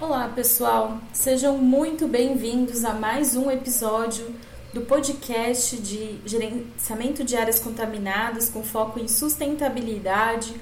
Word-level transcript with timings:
Olá, 0.00 0.30
pessoal. 0.32 0.98
Sejam 1.12 1.58
muito 1.58 2.06
bem-vindos 2.06 2.84
a 2.84 2.94
mais 2.94 3.34
um 3.34 3.50
episódio 3.50 4.32
do 4.72 4.82
podcast 4.82 5.76
de 5.76 6.20
gerenciamento 6.24 7.24
de 7.24 7.36
áreas 7.36 7.58
contaminadas 7.58 8.48
com 8.48 8.62
foco 8.62 9.00
em 9.00 9.08
sustentabilidade, 9.08 10.54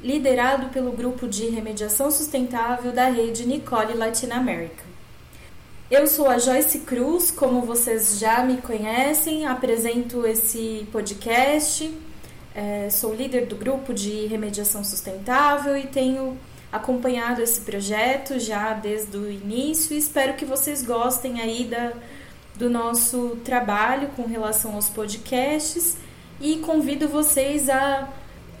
liderado 0.00 0.68
pelo 0.68 0.92
grupo 0.92 1.26
de 1.26 1.48
remediação 1.48 2.08
sustentável 2.12 2.92
da 2.92 3.08
rede 3.08 3.44
Nicole 3.48 3.94
Latinoamérica. 3.94 4.84
Eu 5.90 6.06
sou 6.06 6.28
a 6.28 6.38
Joyce 6.38 6.78
Cruz, 6.78 7.32
como 7.32 7.62
vocês 7.62 8.20
já 8.20 8.44
me 8.44 8.58
conhecem, 8.58 9.44
apresento 9.44 10.24
esse 10.24 10.86
podcast, 10.92 11.92
é, 12.54 12.88
sou 12.90 13.12
líder 13.12 13.46
do 13.46 13.56
grupo 13.56 13.92
de 13.92 14.26
remediação 14.26 14.84
sustentável 14.84 15.76
e 15.76 15.88
tenho 15.88 16.38
acompanhado 16.72 17.42
esse 17.42 17.60
projeto 17.60 18.38
já 18.38 18.72
desde 18.72 19.16
o 19.16 19.30
início 19.30 19.94
e 19.94 19.98
espero 19.98 20.34
que 20.34 20.44
vocês 20.44 20.82
gostem 20.82 21.40
aí 21.40 21.64
da, 21.64 21.92
do 22.56 22.70
nosso 22.70 23.36
trabalho 23.44 24.08
com 24.16 24.26
relação 24.26 24.74
aos 24.74 24.88
podcasts 24.88 25.98
e 26.40 26.56
convido 26.56 27.06
vocês 27.08 27.68
a 27.68 28.08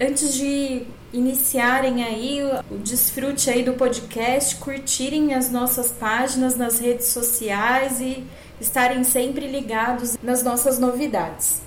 antes 0.00 0.34
de 0.34 0.86
iniciarem 1.12 2.02
aí 2.02 2.40
o 2.70 2.78
desfrute 2.78 3.50
aí 3.50 3.62
do 3.62 3.74
podcast, 3.74 4.56
curtirem 4.56 5.34
as 5.34 5.50
nossas 5.50 5.90
páginas 5.90 6.56
nas 6.56 6.78
redes 6.78 7.06
sociais 7.06 8.00
e 8.00 8.24
estarem 8.60 9.04
sempre 9.04 9.46
ligados 9.46 10.16
nas 10.22 10.42
nossas 10.42 10.78
novidades. 10.78 11.60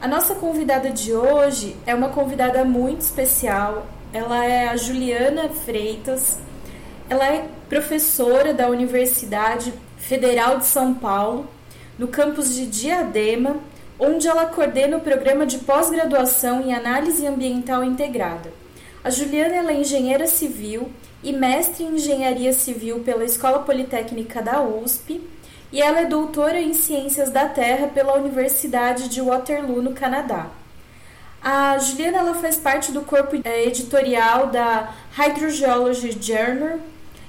A 0.00 0.08
nossa 0.08 0.34
convidada 0.34 0.90
de 0.90 1.12
hoje 1.12 1.76
é 1.86 1.94
uma 1.94 2.08
convidada 2.08 2.64
muito 2.64 3.00
especial, 3.02 3.86
ela 4.12 4.44
é 4.44 4.68
a 4.68 4.76
Juliana 4.76 5.48
Freitas. 5.48 6.38
Ela 7.08 7.26
é 7.26 7.48
professora 7.68 8.52
da 8.52 8.68
Universidade 8.68 9.72
Federal 9.96 10.58
de 10.58 10.66
São 10.66 10.92
Paulo, 10.92 11.48
no 11.98 12.08
campus 12.08 12.54
de 12.54 12.66
Diadema, 12.66 13.56
onde 13.98 14.28
ela 14.28 14.46
coordena 14.46 14.96
o 14.96 15.00
programa 15.00 15.46
de 15.46 15.58
pós-graduação 15.58 16.60
em 16.60 16.74
análise 16.74 17.26
ambiental 17.26 17.82
integrada. 17.82 18.52
A 19.02 19.10
Juliana 19.10 19.72
é 19.72 19.80
engenheira 19.80 20.26
civil 20.26 20.90
e 21.22 21.32
mestre 21.32 21.84
em 21.84 21.94
engenharia 21.94 22.52
civil 22.52 23.00
pela 23.00 23.24
Escola 23.24 23.60
Politécnica 23.60 24.42
da 24.42 24.62
USP, 24.62 25.20
e 25.72 25.80
ela 25.80 26.00
é 26.00 26.04
doutora 26.04 26.60
em 26.60 26.74
ciências 26.74 27.30
da 27.30 27.46
terra 27.46 27.86
pela 27.86 28.14
Universidade 28.14 29.08
de 29.08 29.22
Waterloo, 29.22 29.80
no 29.80 29.94
Canadá. 29.94 30.50
A 31.44 31.78
Juliana 31.78 32.18
ela 32.18 32.34
faz 32.34 32.56
parte 32.56 32.92
do 32.92 33.02
corpo 33.02 33.36
é, 33.44 33.66
editorial 33.66 34.46
da 34.46 34.94
Hydrogeology 35.16 36.16
Journal 36.20 36.78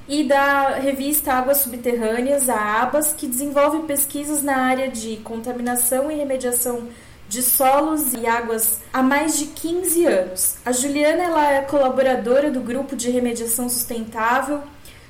e 0.08 0.24
da 0.24 0.70
revista 0.76 1.34
Águas 1.34 1.58
Subterrâneas, 1.58 2.50
a 2.50 2.82
ABAS, 2.82 3.14
que 3.14 3.26
desenvolve 3.26 3.88
pesquisas 3.88 4.44
na 4.44 4.58
área 4.58 4.88
de 4.90 5.18
contaminação 5.18 6.12
e 6.12 6.16
remediação 6.16 6.90
de 7.28 7.42
solos 7.42 8.14
e 8.14 8.28
águas 8.28 8.82
há 8.92 9.02
mais 9.02 9.40
de 9.40 9.48
15 9.48 10.06
anos. 10.06 10.58
A 10.64 10.72
Juliana 10.72 11.24
ela 11.24 11.52
é 11.52 11.62
colaboradora 11.62 12.52
do 12.52 12.60
grupo 12.60 12.96
de 12.96 13.10
remediação 13.10 13.68
sustentável 13.68 14.62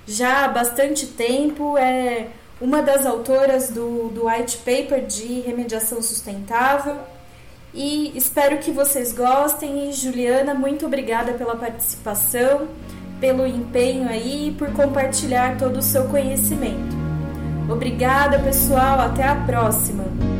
já 0.05 0.45
há 0.45 0.47
bastante 0.49 1.07
tempo, 1.07 1.77
é 1.77 2.27
uma 2.59 2.81
das 2.81 3.05
autoras 3.05 3.69
do, 3.69 4.09
do 4.09 4.27
white 4.27 4.57
paper 4.57 5.05
de 5.05 5.41
remediação 5.41 6.01
sustentável 6.01 6.97
e 7.73 8.11
espero 8.15 8.59
que 8.59 8.71
vocês 8.71 9.11
gostem. 9.11 9.89
E 9.89 9.93
Juliana, 9.93 10.53
muito 10.53 10.85
obrigada 10.85 11.33
pela 11.33 11.55
participação, 11.55 12.67
pelo 13.19 13.45
empenho 13.47 14.07
aí 14.07 14.49
e 14.49 14.51
por 14.51 14.71
compartilhar 14.73 15.57
todo 15.57 15.77
o 15.77 15.81
seu 15.81 16.05
conhecimento. 16.05 16.95
Obrigada, 17.69 18.39
pessoal. 18.39 18.99
Até 18.99 19.23
a 19.23 19.35
próxima. 19.35 20.32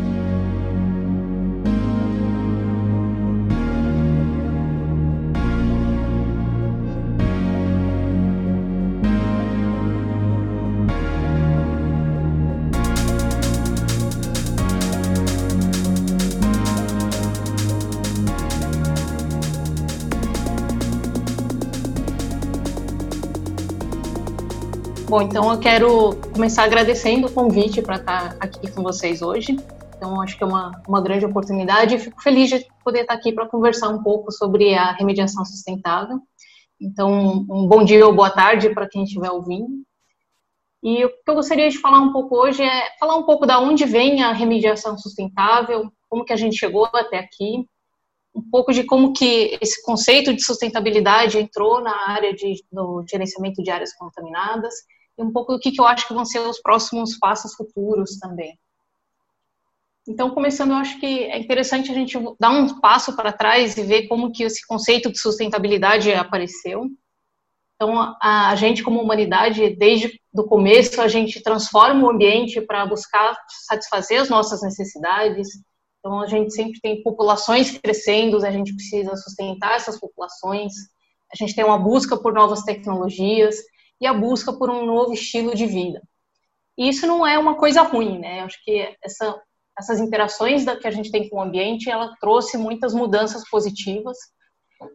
Bom, 25.13 25.21
então 25.21 25.53
eu 25.53 25.59
quero 25.59 26.15
começar 26.33 26.63
agradecendo 26.63 27.27
o 27.27 27.31
convite 27.31 27.83
para 27.83 27.97
estar 27.97 28.35
aqui 28.39 28.67
com 28.71 28.81
vocês 28.81 29.21
hoje. 29.21 29.55
Então, 29.95 30.19
acho 30.19 30.35
que 30.35 30.43
é 30.43 30.47
uma, 30.47 30.71
uma 30.87 30.99
grande 31.03 31.23
oportunidade 31.23 31.93
e 31.93 31.99
fico 31.99 32.19
feliz 32.19 32.49
de 32.49 32.65
poder 32.83 33.01
estar 33.01 33.13
aqui 33.13 33.31
para 33.31 33.47
conversar 33.47 33.89
um 33.89 34.01
pouco 34.01 34.31
sobre 34.31 34.73
a 34.73 34.91
remediação 34.93 35.45
sustentável. 35.45 36.19
Então, 36.81 37.45
um 37.47 37.67
bom 37.67 37.83
dia 37.83 38.03
ou 38.07 38.11
boa 38.11 38.31
tarde 38.31 38.73
para 38.73 38.89
quem 38.89 39.03
estiver 39.03 39.29
ouvindo. 39.29 39.83
E 40.81 41.05
o 41.05 41.09
que 41.09 41.15
eu 41.27 41.35
gostaria 41.35 41.69
de 41.69 41.77
falar 41.77 41.99
um 41.99 42.11
pouco 42.11 42.35
hoje 42.35 42.63
é 42.63 42.97
falar 42.99 43.15
um 43.15 43.23
pouco 43.23 43.45
da 43.45 43.59
onde 43.59 43.85
vem 43.85 44.23
a 44.23 44.33
remediação 44.33 44.97
sustentável, 44.97 45.91
como 46.09 46.25
que 46.25 46.33
a 46.33 46.37
gente 46.37 46.57
chegou 46.57 46.89
até 46.91 47.19
aqui, 47.19 47.67
um 48.35 48.49
pouco 48.49 48.73
de 48.73 48.83
como 48.83 49.13
que 49.13 49.59
esse 49.61 49.79
conceito 49.83 50.33
de 50.33 50.43
sustentabilidade 50.43 51.37
entrou 51.37 51.79
na 51.81 52.09
área 52.09 52.33
de, 52.33 52.55
do 52.71 53.05
gerenciamento 53.07 53.61
de 53.61 53.69
áreas 53.69 53.93
contaminadas 53.93 54.73
um 55.17 55.31
pouco 55.31 55.53
do 55.53 55.59
que, 55.59 55.71
que 55.71 55.79
eu 55.79 55.85
acho 55.85 56.07
que 56.07 56.13
vão 56.13 56.25
ser 56.25 56.39
os 56.39 56.59
próximos 56.59 57.17
passos 57.17 57.53
futuros 57.53 58.17
também. 58.17 58.57
Então, 60.07 60.31
começando, 60.31 60.71
eu 60.71 60.77
acho 60.77 60.99
que 60.99 61.05
é 61.05 61.39
interessante 61.39 61.89
a 61.89 61.93
gente 61.93 62.17
dar 62.39 62.51
um 62.51 62.79
passo 62.81 63.15
para 63.15 63.31
trás 63.31 63.77
e 63.77 63.83
ver 63.83 64.07
como 64.07 64.31
que 64.31 64.43
esse 64.43 64.65
conceito 64.67 65.09
de 65.09 65.17
sustentabilidade 65.17 66.11
apareceu. 66.11 66.89
Então, 67.75 68.15
a, 68.21 68.53
gente 68.55 68.83
como 68.83 69.01
humanidade, 69.01 69.75
desde 69.75 70.19
o 70.33 70.43
começo, 70.43 71.01
a 71.01 71.07
gente 71.07 71.41
transforma 71.41 72.05
o 72.05 72.09
ambiente 72.09 72.59
para 72.61 72.85
buscar 72.85 73.35
satisfazer 73.65 74.21
as 74.21 74.29
nossas 74.29 74.61
necessidades. 74.61 75.47
Então, 75.99 76.21
a 76.21 76.27
gente 76.27 76.53
sempre 76.53 76.81
tem 76.81 77.01
populações 77.01 77.77
crescendo, 77.77 78.45
a 78.45 78.51
gente 78.51 78.75
precisa 78.75 79.15
sustentar 79.15 79.75
essas 79.75 79.97
populações. 79.97 80.73
A 81.31 81.35
gente 81.35 81.55
tem 81.55 81.63
uma 81.63 81.79
busca 81.79 82.17
por 82.17 82.33
novas 82.33 82.61
tecnologias 82.63 83.55
e 84.03 84.05
a 84.05 84.13
busca 84.13 84.51
por 84.51 84.69
um 84.69 84.85
novo 84.85 85.13
estilo 85.13 85.55
de 85.55 85.65
vida. 85.65 86.01
E 86.77 86.89
isso 86.89 87.07
não 87.07 87.25
é 87.25 87.39
uma 87.39 87.55
coisa 87.55 87.81
ruim, 87.83 88.19
né? 88.19 88.41
Eu 88.41 88.45
acho 88.45 88.61
que 88.61 88.93
essa, 89.01 89.41
essas 89.79 90.01
interações 90.01 90.65
que 90.65 90.87
a 90.87 90.91
gente 90.91 91.09
tem 91.09 91.29
com 91.29 91.37
o 91.37 91.41
ambiente, 91.41 91.89
ela 91.89 92.13
trouxe 92.19 92.57
muitas 92.57 92.93
mudanças 92.93 93.49
positivas. 93.49 94.17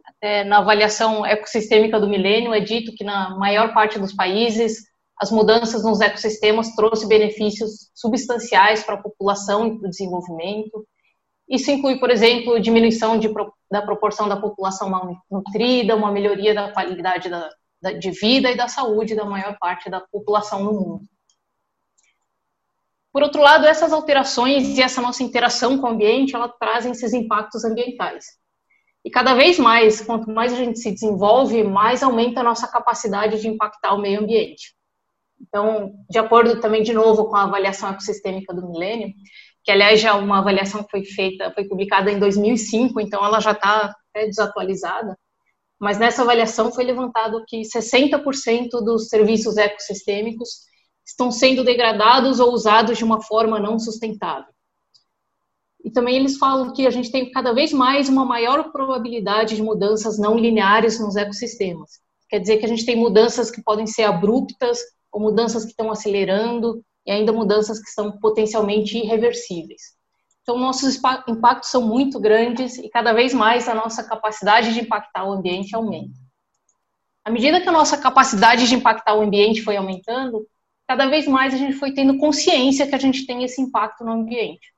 Até 0.05 0.43
na 0.43 0.59
avaliação 0.59 1.25
ecossistêmica 1.25 1.99
do 1.99 2.07
milênio 2.07 2.53
é 2.53 2.59
dito 2.59 2.93
que 2.93 3.03
na 3.03 3.35
maior 3.35 3.73
parte 3.73 3.97
dos 3.97 4.13
países 4.13 4.77
as 5.19 5.31
mudanças 5.31 5.83
nos 5.83 5.99
ecossistemas 5.99 6.75
trouxe 6.75 7.07
benefícios 7.07 7.89
substanciais 7.95 8.83
para 8.83 8.93
a 8.93 9.01
população 9.01 9.65
e 9.65 9.79
para 9.79 9.87
o 9.87 9.89
desenvolvimento. 9.89 10.85
Isso 11.49 11.71
inclui, 11.71 11.99
por 11.99 12.11
exemplo, 12.11 12.59
diminuição 12.59 13.17
de, 13.17 13.27
da 13.71 13.81
proporção 13.81 14.29
da 14.29 14.37
população 14.37 14.87
malnutrida, 14.87 15.95
uma 15.95 16.11
melhoria 16.11 16.53
da 16.53 16.71
qualidade 16.71 17.27
da, 17.27 17.49
de 17.99 18.11
vida 18.11 18.51
e 18.51 18.57
da 18.57 18.67
saúde 18.67 19.15
da 19.15 19.25
maior 19.25 19.57
parte 19.59 19.89
da 19.89 20.01
população 20.01 20.63
no 20.63 20.73
mundo. 20.73 21.01
Por 23.11 23.23
outro 23.23 23.41
lado, 23.41 23.65
essas 23.65 23.91
alterações 23.91 24.77
e 24.77 24.81
essa 24.81 25.01
nossa 25.01 25.23
interação 25.23 25.77
com 25.79 25.87
o 25.87 25.89
ambiente, 25.89 26.35
ela 26.35 26.47
trazem 26.47 26.91
esses 26.91 27.13
impactos 27.13 27.65
ambientais. 27.65 28.25
E 29.03 29.09
cada 29.09 29.33
vez 29.33 29.57
mais, 29.57 30.01
quanto 30.01 30.29
mais 30.29 30.53
a 30.53 30.57
gente 30.57 30.79
se 30.79 30.91
desenvolve, 30.91 31.63
mais 31.63 32.03
aumenta 32.03 32.41
a 32.41 32.43
nossa 32.43 32.67
capacidade 32.67 33.41
de 33.41 33.47
impactar 33.47 33.93
o 33.93 34.01
meio 34.01 34.21
ambiente. 34.21 34.75
Então, 35.41 35.93
de 36.09 36.19
acordo 36.19 36.59
também, 36.59 36.83
de 36.83 36.93
novo, 36.93 37.25
com 37.25 37.35
a 37.35 37.43
avaliação 37.43 37.89
ecossistêmica 37.89 38.53
do 38.53 38.69
milênio, 38.69 39.13
que 39.63 39.71
aliás 39.71 40.01
já 40.01 40.15
uma 40.15 40.39
avaliação 40.39 40.83
que 40.83 40.91
foi 40.91 41.05
feita, 41.05 41.51
foi 41.53 41.63
publicada 41.63 42.11
em 42.11 42.19
2005, 42.19 42.99
então 42.99 43.23
ela 43.23 43.39
já 43.39 43.51
está 43.51 43.95
desatualizada, 44.13 45.17
mas 45.79 45.97
nessa 45.97 46.23
avaliação 46.23 46.71
foi 46.71 46.83
levantado 46.83 47.43
que 47.47 47.61
60% 47.61 48.81
dos 48.83 49.07
serviços 49.07 49.57
ecossistêmicos 49.57 50.67
estão 51.05 51.31
sendo 51.31 51.63
degradados 51.63 52.39
ou 52.39 52.53
usados 52.53 52.97
de 52.97 53.03
uma 53.03 53.21
forma 53.21 53.59
não 53.59 53.79
sustentável. 53.79 54.53
E 55.83 55.89
também 55.89 56.17
eles 56.17 56.37
falam 56.37 56.73
que 56.73 56.85
a 56.85 56.89
gente 56.89 57.11
tem 57.11 57.31
cada 57.31 57.53
vez 57.53 57.71
mais 57.71 58.09
uma 58.09 58.25
maior 58.25 58.71
probabilidade 58.71 59.55
de 59.55 59.63
mudanças 59.63 60.19
não 60.19 60.37
lineares 60.37 60.99
nos 60.99 61.15
ecossistemas. 61.15 61.99
Quer 62.29 62.39
dizer 62.39 62.57
que 62.57 62.65
a 62.65 62.69
gente 62.69 62.85
tem 62.85 62.95
mudanças 62.95 63.49
que 63.49 63.63
podem 63.63 63.87
ser 63.87 64.03
abruptas, 64.03 64.79
ou 65.11 65.21
mudanças 65.21 65.63
que 65.63 65.71
estão 65.71 65.89
acelerando, 65.89 66.83
e 67.05 67.11
ainda 67.11 67.31
mudanças 67.31 67.79
que 67.79 67.89
são 67.89 68.11
potencialmente 68.19 68.97
irreversíveis. 68.97 69.97
Então, 70.41 70.57
nossos 70.57 70.99
impactos 71.27 71.69
são 71.69 71.81
muito 71.81 72.19
grandes 72.19 72.77
e 72.77 72.89
cada 72.89 73.13
vez 73.13 73.33
mais 73.33 73.67
a 73.67 73.75
nossa 73.75 74.03
capacidade 74.03 74.73
de 74.73 74.81
impactar 74.81 75.25
o 75.25 75.33
ambiente 75.33 75.75
aumenta. 75.75 76.17
À 77.23 77.29
medida 77.29 77.61
que 77.61 77.69
a 77.69 77.71
nossa 77.71 77.97
capacidade 77.97 78.67
de 78.67 78.75
impactar 78.75 79.13
o 79.15 79.21
ambiente 79.21 79.61
foi 79.61 79.77
aumentando, 79.77 80.47
cada 80.87 81.07
vez 81.07 81.27
mais 81.27 81.53
a 81.53 81.57
gente 81.57 81.73
foi 81.73 81.93
tendo 81.93 82.17
consciência 82.17 82.87
que 82.87 82.95
a 82.95 82.99
gente 82.99 83.27
tem 83.27 83.43
esse 83.43 83.61
impacto 83.61 84.03
no 84.03 84.13
ambiente. 84.13 84.73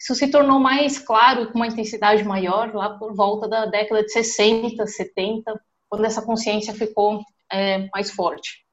Isso 0.00 0.14
se 0.14 0.28
tornou 0.28 0.58
mais 0.58 0.98
claro, 0.98 1.52
com 1.52 1.58
uma 1.58 1.66
intensidade 1.66 2.24
maior, 2.24 2.74
lá 2.74 2.96
por 2.96 3.14
volta 3.14 3.46
da 3.46 3.66
década 3.66 4.02
de 4.02 4.10
60, 4.10 4.86
70, 4.86 5.60
quando 5.90 6.06
essa 6.06 6.22
consciência 6.22 6.72
ficou 6.72 7.20
é, 7.52 7.86
mais 7.92 8.10
forte. 8.10 8.64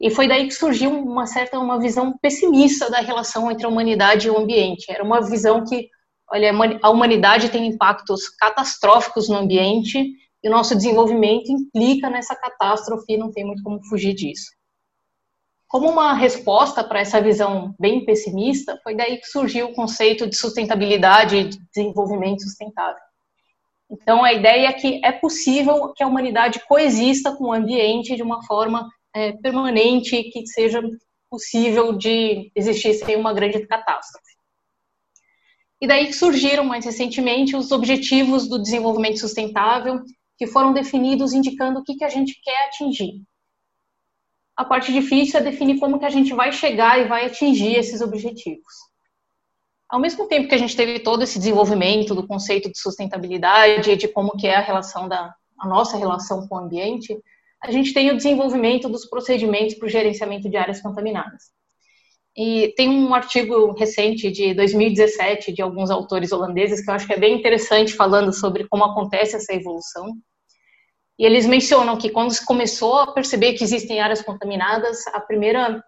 E 0.00 0.08
foi 0.08 0.26
daí 0.26 0.48
que 0.48 0.54
surgiu 0.54 0.90
uma 0.90 1.26
certa 1.26 1.58
uma 1.58 1.78
visão 1.78 2.16
pessimista 2.16 2.90
da 2.90 3.00
relação 3.00 3.50
entre 3.50 3.66
a 3.66 3.68
humanidade 3.68 4.28
e 4.28 4.30
o 4.30 4.38
ambiente. 4.38 4.90
Era 4.90 5.04
uma 5.04 5.20
visão 5.20 5.62
que, 5.62 5.90
olha, 6.32 6.52
a 6.82 6.88
humanidade 6.88 7.50
tem 7.50 7.66
impactos 7.66 8.30
catastróficos 8.30 9.28
no 9.28 9.36
ambiente 9.36 10.02
e 10.42 10.48
o 10.48 10.50
nosso 10.50 10.74
desenvolvimento 10.74 11.52
implica 11.52 12.08
nessa 12.08 12.34
catástrofe 12.34 13.12
e 13.12 13.18
não 13.18 13.30
tem 13.30 13.44
muito 13.44 13.62
como 13.62 13.84
fugir 13.84 14.14
disso. 14.14 14.50
Como 15.68 15.88
uma 15.88 16.14
resposta 16.14 16.82
para 16.82 17.00
essa 17.00 17.20
visão 17.20 17.74
bem 17.78 18.04
pessimista, 18.04 18.80
foi 18.82 18.96
daí 18.96 19.18
que 19.18 19.26
surgiu 19.26 19.66
o 19.66 19.74
conceito 19.74 20.26
de 20.26 20.34
sustentabilidade 20.34 21.36
e 21.36 21.44
de 21.44 21.58
desenvolvimento 21.72 22.42
sustentável. 22.42 23.02
Então, 23.90 24.24
a 24.24 24.32
ideia 24.32 24.68
é 24.68 24.72
que 24.72 25.00
é 25.04 25.12
possível 25.12 25.92
que 25.94 26.02
a 26.02 26.06
humanidade 26.06 26.60
coexista 26.66 27.36
com 27.36 27.44
o 27.44 27.52
ambiente 27.52 28.16
de 28.16 28.22
uma 28.22 28.42
forma 28.46 28.88
é, 29.14 29.32
permanente 29.32 30.22
que 30.24 30.46
seja 30.46 30.82
possível 31.28 31.92
de 31.96 32.50
existir 32.54 32.94
sem 32.94 33.16
uma 33.16 33.32
grande 33.32 33.66
catástrofe. 33.66 34.30
E 35.80 35.86
daí 35.86 36.12
surgiram 36.12 36.64
mais 36.64 36.84
recentemente 36.84 37.56
os 37.56 37.72
objetivos 37.72 38.48
do 38.48 38.60
desenvolvimento 38.60 39.18
sustentável, 39.18 40.02
que 40.36 40.46
foram 40.46 40.72
definidos 40.72 41.32
indicando 41.32 41.80
o 41.80 41.84
que, 41.84 41.94
que 41.94 42.04
a 42.04 42.08
gente 42.08 42.38
quer 42.42 42.66
atingir. 42.66 43.22
A 44.56 44.64
parte 44.64 44.92
difícil 44.92 45.40
é 45.40 45.42
definir 45.42 45.78
como 45.78 45.98
que 45.98 46.04
a 46.04 46.10
gente 46.10 46.34
vai 46.34 46.52
chegar 46.52 46.98
e 46.98 47.08
vai 47.08 47.24
atingir 47.24 47.76
esses 47.76 48.02
objetivos. 48.02 48.74
Ao 49.88 49.98
mesmo 49.98 50.28
tempo 50.28 50.48
que 50.48 50.54
a 50.54 50.58
gente 50.58 50.76
teve 50.76 51.00
todo 51.00 51.22
esse 51.22 51.38
desenvolvimento 51.38 52.14
do 52.14 52.26
conceito 52.26 52.70
de 52.70 52.78
sustentabilidade, 52.78 53.96
de 53.96 54.06
como 54.08 54.36
que 54.36 54.46
é 54.46 54.56
a 54.56 54.60
relação 54.60 55.08
da 55.08 55.34
a 55.58 55.68
nossa 55.68 55.98
relação 55.98 56.48
com 56.48 56.54
o 56.54 56.58
ambiente, 56.58 57.14
a 57.62 57.70
gente 57.70 57.92
tem 57.92 58.10
o 58.10 58.16
desenvolvimento 58.16 58.88
dos 58.88 59.06
procedimentos 59.06 59.74
para 59.74 59.86
o 59.86 59.90
gerenciamento 59.90 60.48
de 60.48 60.56
áreas 60.56 60.80
contaminadas. 60.80 61.50
E 62.36 62.72
tem 62.76 62.88
um 62.88 63.14
artigo 63.14 63.72
recente 63.72 64.30
de 64.30 64.54
2017 64.54 65.52
de 65.52 65.60
alguns 65.60 65.90
autores 65.90 66.32
holandeses 66.32 66.82
que 66.82 66.90
eu 66.90 66.94
acho 66.94 67.06
que 67.06 67.12
é 67.12 67.18
bem 67.18 67.36
interessante 67.36 67.92
falando 67.92 68.32
sobre 68.32 68.66
como 68.68 68.84
acontece 68.84 69.36
essa 69.36 69.52
evolução. 69.52 70.14
E 71.18 71.24
eles 71.26 71.44
mencionam 71.44 71.98
que 71.98 72.08
quando 72.08 72.30
se 72.30 72.44
começou 72.46 72.98
a 72.98 73.12
perceber 73.12 73.54
que 73.54 73.64
existem 73.64 74.00
áreas 74.00 74.22
contaminadas, 74.22 75.06
a 75.08 75.20
primeira 75.20 75.84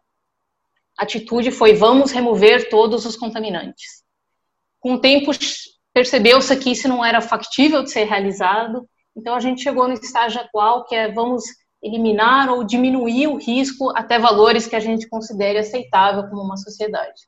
atitude 0.99 1.51
foi 1.51 1.75
vamos 1.75 2.11
remover 2.11 2.69
todos 2.69 3.07
os 3.07 3.17
contaminantes. 3.17 4.03
Com 4.79 4.95
o 4.95 5.01
tempo 5.01 5.31
percebeu-se 5.95 6.55
que 6.57 6.73
isso 6.73 6.89
não 6.89 7.05
era 7.05 7.21
factível 7.21 7.83
de 7.83 7.91
ser 7.91 8.05
realizado, 8.05 8.87
então 9.17 9.35
a 9.35 9.41
gente 9.41 9.63
chegou 9.63 9.87
no 9.87 9.95
estágio 9.95 10.41
atual 10.41 10.85
que 10.85 10.95
é 10.95 11.11
vamos 11.11 11.45
eliminar 11.83 12.49
ou 12.49 12.63
diminuir 12.63 13.27
o 13.27 13.37
risco 13.37 13.91
até 13.97 14.19
valores 14.19 14.67
que 14.67 14.77
a 14.77 14.81
gente 14.81 15.09
considere 15.09 15.59
aceitável 15.59 16.29
como 16.29 16.43
uma 16.43 16.57
sociedade. 16.57 17.23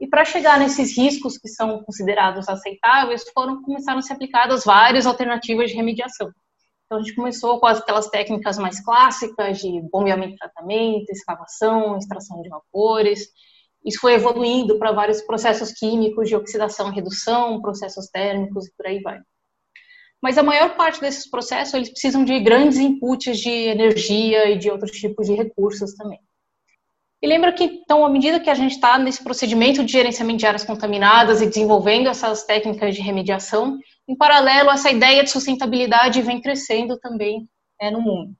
E 0.00 0.06
para 0.06 0.24
chegar 0.24 0.58
nesses 0.58 0.96
riscos 0.96 1.36
que 1.36 1.48
são 1.48 1.82
considerados 1.84 2.48
aceitáveis, 2.48 3.22
foram 3.34 3.62
começaram 3.62 3.98
a 3.98 4.02
ser 4.02 4.14
aplicadas 4.14 4.64
várias 4.64 5.06
alternativas 5.06 5.70
de 5.70 5.76
remediação. 5.76 6.32
Então 6.86 6.98
a 6.98 7.02
gente 7.02 7.14
começou 7.14 7.60
com 7.60 7.66
aquelas 7.66 8.08
técnicas 8.08 8.58
mais 8.58 8.82
clássicas 8.82 9.60
de 9.60 9.80
bombeamento 9.92 10.34
e 10.34 10.38
tratamento, 10.38 11.10
escavação, 11.10 11.96
extração 11.96 12.42
de 12.42 12.48
vapores. 12.48 13.28
Isso 13.84 14.00
foi 14.00 14.14
evoluindo 14.14 14.78
para 14.78 14.90
vários 14.90 15.22
processos 15.22 15.70
químicos 15.72 16.28
de 16.28 16.34
oxidação 16.34 16.90
e 16.90 16.94
redução, 16.94 17.60
processos 17.60 18.08
térmicos 18.08 18.66
e 18.66 18.72
por 18.74 18.86
aí 18.86 19.00
vai. 19.00 19.20
Mas 20.22 20.36
a 20.36 20.42
maior 20.42 20.76
parte 20.76 21.00
desses 21.00 21.28
processos, 21.28 21.74
eles 21.74 21.90
precisam 21.90 22.24
de 22.24 22.38
grandes 22.40 22.78
inputs 22.78 23.38
de 23.38 23.50
energia 23.50 24.50
e 24.50 24.58
de 24.58 24.70
outros 24.70 24.90
tipos 24.92 25.26
de 25.26 25.34
recursos 25.34 25.94
também. 25.94 26.20
E 27.22 27.26
lembra 27.26 27.52
que, 27.52 27.64
então, 27.64 28.04
à 28.04 28.08
medida 28.08 28.40
que 28.40 28.48
a 28.48 28.54
gente 28.54 28.72
está 28.72 28.98
nesse 28.98 29.22
procedimento 29.22 29.84
de 29.84 29.92
gerenciamento 29.92 30.38
de 30.38 30.46
áreas 30.46 30.64
contaminadas 30.64 31.42
e 31.42 31.46
desenvolvendo 31.46 32.08
essas 32.08 32.44
técnicas 32.44 32.94
de 32.94 33.02
remediação, 33.02 33.78
em 34.08 34.16
paralelo, 34.16 34.70
essa 34.70 34.90
ideia 34.90 35.22
de 35.22 35.30
sustentabilidade 35.30 36.22
vem 36.22 36.40
crescendo 36.40 36.98
também 36.98 37.46
é, 37.80 37.90
no 37.90 38.00
mundo. 38.00 38.34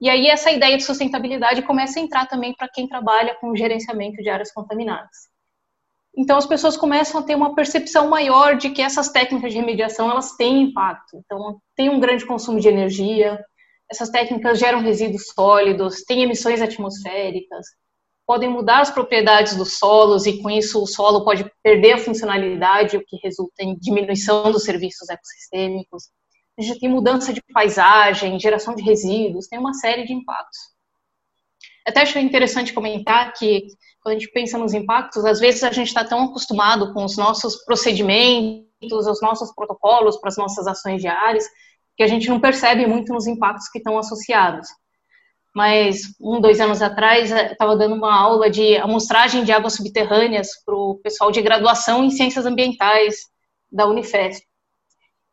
E 0.00 0.10
aí 0.10 0.28
essa 0.28 0.50
ideia 0.50 0.76
de 0.76 0.82
sustentabilidade 0.82 1.62
começa 1.62 1.98
a 1.98 2.02
entrar 2.02 2.26
também 2.26 2.54
para 2.54 2.68
quem 2.68 2.86
trabalha 2.86 3.34
com 3.34 3.56
gerenciamento 3.56 4.22
de 4.22 4.28
áreas 4.28 4.52
contaminadas. 4.52 5.28
Então 6.16 6.38
as 6.38 6.46
pessoas 6.46 6.76
começam 6.76 7.20
a 7.20 7.22
ter 7.22 7.34
uma 7.34 7.54
percepção 7.54 8.08
maior 8.08 8.56
de 8.56 8.70
que 8.70 8.80
essas 8.80 9.10
técnicas 9.10 9.52
de 9.52 9.58
remediação 9.58 10.10
elas 10.10 10.34
têm 10.36 10.62
impacto. 10.62 11.18
Então 11.24 11.60
tem 11.76 11.90
um 11.90 12.00
grande 12.00 12.24
consumo 12.24 12.58
de 12.58 12.68
energia, 12.68 13.38
essas 13.90 14.08
técnicas 14.08 14.58
geram 14.58 14.80
resíduos 14.80 15.26
sólidos, 15.34 16.02
têm 16.04 16.22
emissões 16.22 16.62
atmosféricas, 16.62 17.66
podem 18.26 18.48
mudar 18.48 18.80
as 18.80 18.90
propriedades 18.90 19.54
dos 19.54 19.78
solos 19.78 20.26
e 20.26 20.42
com 20.42 20.50
isso 20.50 20.82
o 20.82 20.86
solo 20.86 21.24
pode 21.24 21.48
perder 21.62 21.92
a 21.92 21.98
funcionalidade, 21.98 22.96
o 22.96 23.04
que 23.04 23.16
resulta 23.22 23.62
em 23.62 23.76
diminuição 23.76 24.50
dos 24.50 24.64
serviços 24.64 25.08
ecossistêmicos. 25.08 26.04
A 26.58 26.62
gente 26.62 26.80
tem 26.80 26.88
mudança 26.88 27.32
de 27.32 27.42
paisagem, 27.52 28.40
geração 28.40 28.74
de 28.74 28.82
resíduos, 28.82 29.46
tem 29.46 29.58
uma 29.58 29.74
série 29.74 30.04
de 30.04 30.14
impactos. 30.14 30.58
Até 31.86 32.00
acho 32.00 32.18
interessante 32.18 32.72
comentar 32.72 33.32
que 33.34 33.68
quando 34.06 34.18
a 34.18 34.18
gente 34.20 34.30
pensa 34.30 34.56
nos 34.56 34.72
impactos, 34.72 35.24
às 35.24 35.40
vezes 35.40 35.64
a 35.64 35.72
gente 35.72 35.88
está 35.88 36.04
tão 36.04 36.26
acostumado 36.26 36.94
com 36.94 37.04
os 37.04 37.16
nossos 37.16 37.56
procedimentos, 37.64 39.04
os 39.04 39.20
nossos 39.20 39.52
protocolos 39.52 40.16
para 40.18 40.28
as 40.28 40.36
nossas 40.36 40.68
ações 40.68 41.00
diárias, 41.00 41.44
que 41.96 42.04
a 42.04 42.06
gente 42.06 42.28
não 42.28 42.38
percebe 42.38 42.86
muito 42.86 43.12
nos 43.12 43.26
impactos 43.26 43.68
que 43.68 43.78
estão 43.78 43.98
associados. 43.98 44.68
Mas 45.52 46.02
um, 46.20 46.40
dois 46.40 46.60
anos 46.60 46.82
atrás, 46.82 47.32
estava 47.32 47.74
dando 47.74 47.96
uma 47.96 48.16
aula 48.16 48.48
de 48.48 48.76
amostragem 48.76 49.42
de 49.42 49.50
águas 49.50 49.74
subterrâneas 49.74 50.50
para 50.64 50.76
o 50.76 51.00
pessoal 51.02 51.32
de 51.32 51.42
graduação 51.42 52.04
em 52.04 52.10
ciências 52.12 52.46
ambientais 52.46 53.16
da 53.72 53.88
Unifesp. 53.88 54.46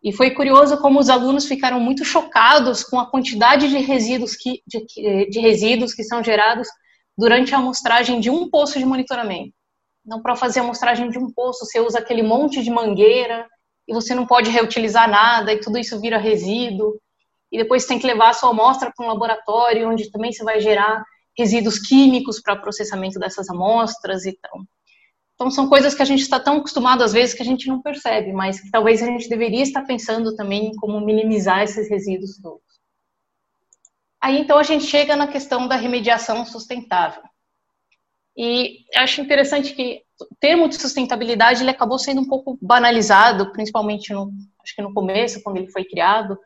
E 0.01 0.11
foi 0.11 0.31
curioso 0.31 0.79
como 0.79 0.99
os 0.99 1.11
alunos 1.11 1.45
ficaram 1.45 1.79
muito 1.79 2.03
chocados 2.03 2.83
com 2.83 2.99
a 2.99 3.05
quantidade 3.05 3.69
de 3.69 3.77
resíduos 3.77 4.35
que, 4.35 4.63
de, 4.65 5.29
de 5.29 5.39
resíduos 5.39 5.93
que 5.93 6.03
são 6.03 6.23
gerados 6.23 6.67
durante 7.17 7.53
a 7.53 7.57
amostragem 7.57 8.19
de 8.19 8.29
um 8.29 8.49
poço 8.49 8.79
de 8.79 8.85
monitoramento. 8.85 9.53
Então, 10.05 10.21
para 10.21 10.35
fazer 10.35 10.59
a 10.59 10.63
amostragem 10.63 11.09
de 11.09 11.17
um 11.17 11.31
poço, 11.31 11.65
você 11.65 11.79
usa 11.79 11.99
aquele 11.99 12.23
monte 12.23 12.61
de 12.61 12.69
mangueira 12.69 13.47
e 13.87 13.93
você 13.93 14.13
não 14.13 14.25
pode 14.25 14.49
reutilizar 14.49 15.09
nada 15.09 15.53
e 15.53 15.59
tudo 15.59 15.77
isso 15.77 15.99
vira 15.99 16.17
resíduo. 16.17 16.99
E 17.51 17.57
depois 17.57 17.83
você 17.83 17.89
tem 17.89 17.99
que 17.99 18.07
levar 18.07 18.29
a 18.29 18.33
sua 18.33 18.49
amostra 18.49 18.91
para 18.95 19.05
um 19.05 19.09
laboratório, 19.09 19.89
onde 19.89 20.11
também 20.11 20.31
você 20.31 20.43
vai 20.43 20.59
gerar 20.59 21.03
resíduos 21.37 21.79
químicos 21.79 22.41
para 22.41 22.55
processamento 22.55 23.19
dessas 23.19 23.49
amostras 23.49 24.25
e 24.25 24.37
tal. 24.41 24.61
Então, 25.35 25.49
são 25.49 25.67
coisas 25.67 25.95
que 25.95 26.01
a 26.01 26.05
gente 26.05 26.21
está 26.21 26.39
tão 26.39 26.57
acostumado, 26.57 27.03
às 27.03 27.13
vezes, 27.13 27.35
que 27.35 27.41
a 27.41 27.45
gente 27.45 27.67
não 27.67 27.81
percebe, 27.81 28.31
mas 28.31 28.59
que 28.59 28.69
talvez 28.69 29.01
a 29.01 29.05
gente 29.05 29.27
deveria 29.27 29.63
estar 29.63 29.83
pensando 29.83 30.35
também 30.35 30.67
em 30.67 30.75
como 30.75 31.03
minimizar 31.03 31.63
esses 31.63 31.89
resíduos 31.89 32.39
todos. 32.41 32.62
Aí 34.23 34.39
então 34.39 34.57
a 34.57 34.63
gente 34.63 34.85
chega 34.85 35.17
na 35.17 35.27
questão 35.27 35.67
da 35.67 35.75
remediação 35.75 36.45
sustentável. 36.45 37.21
E 38.37 38.85
acho 38.95 39.19
interessante 39.19 39.73
que 39.73 40.01
o 40.17 40.33
termo 40.39 40.69
de 40.69 40.75
sustentabilidade 40.75 41.61
ele 41.61 41.69
acabou 41.69 41.99
sendo 41.99 42.21
um 42.21 42.27
pouco 42.29 42.57
banalizado, 42.61 43.51
principalmente 43.51 44.13
no, 44.13 44.31
acho 44.63 44.73
que 44.73 44.81
no 44.81 44.93
começo, 44.93 45.43
quando 45.43 45.57
ele 45.57 45.69
foi 45.69 45.83
criado, 45.83 46.39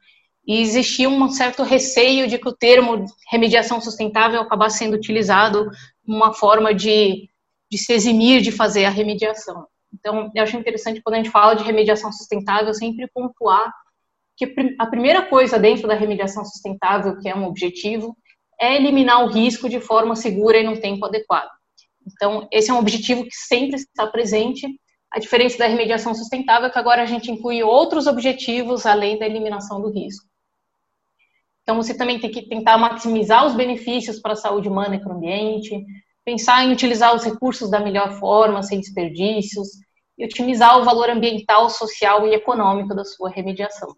e 0.45 0.59
existia 0.59 1.07
um 1.07 1.29
certo 1.29 1.61
receio 1.61 2.27
de 2.27 2.39
que 2.39 2.49
o 2.49 2.55
termo 2.55 3.05
remediação 3.29 3.79
sustentável 3.79 4.41
acabasse 4.41 4.79
sendo 4.79 4.95
utilizado 4.95 5.69
como 6.03 6.17
uma 6.17 6.33
forma 6.33 6.73
de, 6.73 7.29
de 7.69 7.77
se 7.77 7.93
eximir 7.93 8.41
de 8.41 8.51
fazer 8.51 8.85
a 8.85 8.89
remediação. 8.89 9.67
Então, 9.93 10.31
eu 10.33 10.41
acho 10.41 10.57
interessante 10.57 10.99
quando 10.99 11.13
a 11.13 11.17
gente 11.17 11.29
fala 11.29 11.53
de 11.53 11.63
remediação 11.63 12.11
sustentável, 12.11 12.73
sempre 12.73 13.07
pontuar 13.13 13.71
que 14.37 14.53
a 14.77 14.85
primeira 14.85 15.23
coisa 15.23 15.57
dentro 15.57 15.87
da 15.87 15.95
remediação 15.95 16.45
sustentável, 16.45 17.17
que 17.17 17.27
é 17.27 17.35
um 17.35 17.45
objetivo, 17.45 18.15
é 18.59 18.75
eliminar 18.75 19.23
o 19.23 19.27
risco 19.27 19.67
de 19.67 19.79
forma 19.79 20.15
segura 20.15 20.59
e 20.59 20.63
no 20.63 20.79
tempo 20.79 21.05
adequado. 21.05 21.49
Então, 22.05 22.47
esse 22.51 22.69
é 22.69 22.73
um 22.73 22.79
objetivo 22.79 23.23
que 23.23 23.35
sempre 23.35 23.77
está 23.77 24.05
presente. 24.05 24.67
A 25.11 25.19
diferença 25.19 25.57
da 25.57 25.67
remediação 25.67 26.13
sustentável 26.13 26.67
é 26.67 26.71
que 26.71 26.77
agora 26.77 27.01
a 27.01 27.05
gente 27.05 27.31
inclui 27.31 27.63
outros 27.63 28.05
objetivos 28.05 28.85
além 28.85 29.17
da 29.17 29.25
eliminação 29.25 29.81
do 29.81 29.89
risco. 29.89 30.25
Então, 31.63 31.75
você 31.75 31.97
também 31.97 32.19
tem 32.19 32.31
que 32.31 32.47
tentar 32.47 32.77
maximizar 32.77 33.45
os 33.45 33.55
benefícios 33.55 34.19
para 34.19 34.33
a 34.33 34.37
saúde 34.37 34.69
humana 34.69 34.95
e 34.95 34.99
para 34.99 35.13
o 35.13 35.17
ambiente, 35.17 35.83
pensar 36.23 36.63
em 36.63 36.71
utilizar 36.71 37.15
os 37.15 37.23
recursos 37.23 37.69
da 37.69 37.79
melhor 37.79 38.19
forma, 38.19 38.61
sem 38.61 38.79
desperdícios, 38.79 39.67
e 40.17 40.25
otimizar 40.25 40.79
o 40.79 40.83
valor 40.83 41.09
ambiental, 41.09 41.69
social 41.69 42.27
e 42.27 42.33
econômico 42.33 42.95
da 42.95 43.03
sua 43.03 43.29
remediação. 43.29 43.95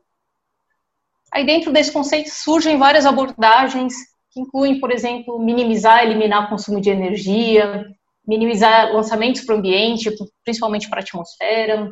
Aí 1.32 1.46
dentro 1.46 1.72
desse 1.72 1.92
conceito 1.92 2.30
surgem 2.30 2.78
várias 2.78 3.06
abordagens 3.06 3.94
que 4.32 4.40
incluem, 4.40 4.80
por 4.80 4.92
exemplo, 4.92 5.40
minimizar, 5.40 6.04
eliminar 6.04 6.46
o 6.46 6.50
consumo 6.50 6.80
de 6.80 6.90
energia, 6.90 7.86
minimizar 8.28 8.94
lançamentos 8.94 9.42
para 9.42 9.56
o 9.56 9.58
ambiente, 9.58 10.12
principalmente 10.44 10.90
para 10.90 11.00
a 11.00 11.04
atmosfera, 11.04 11.92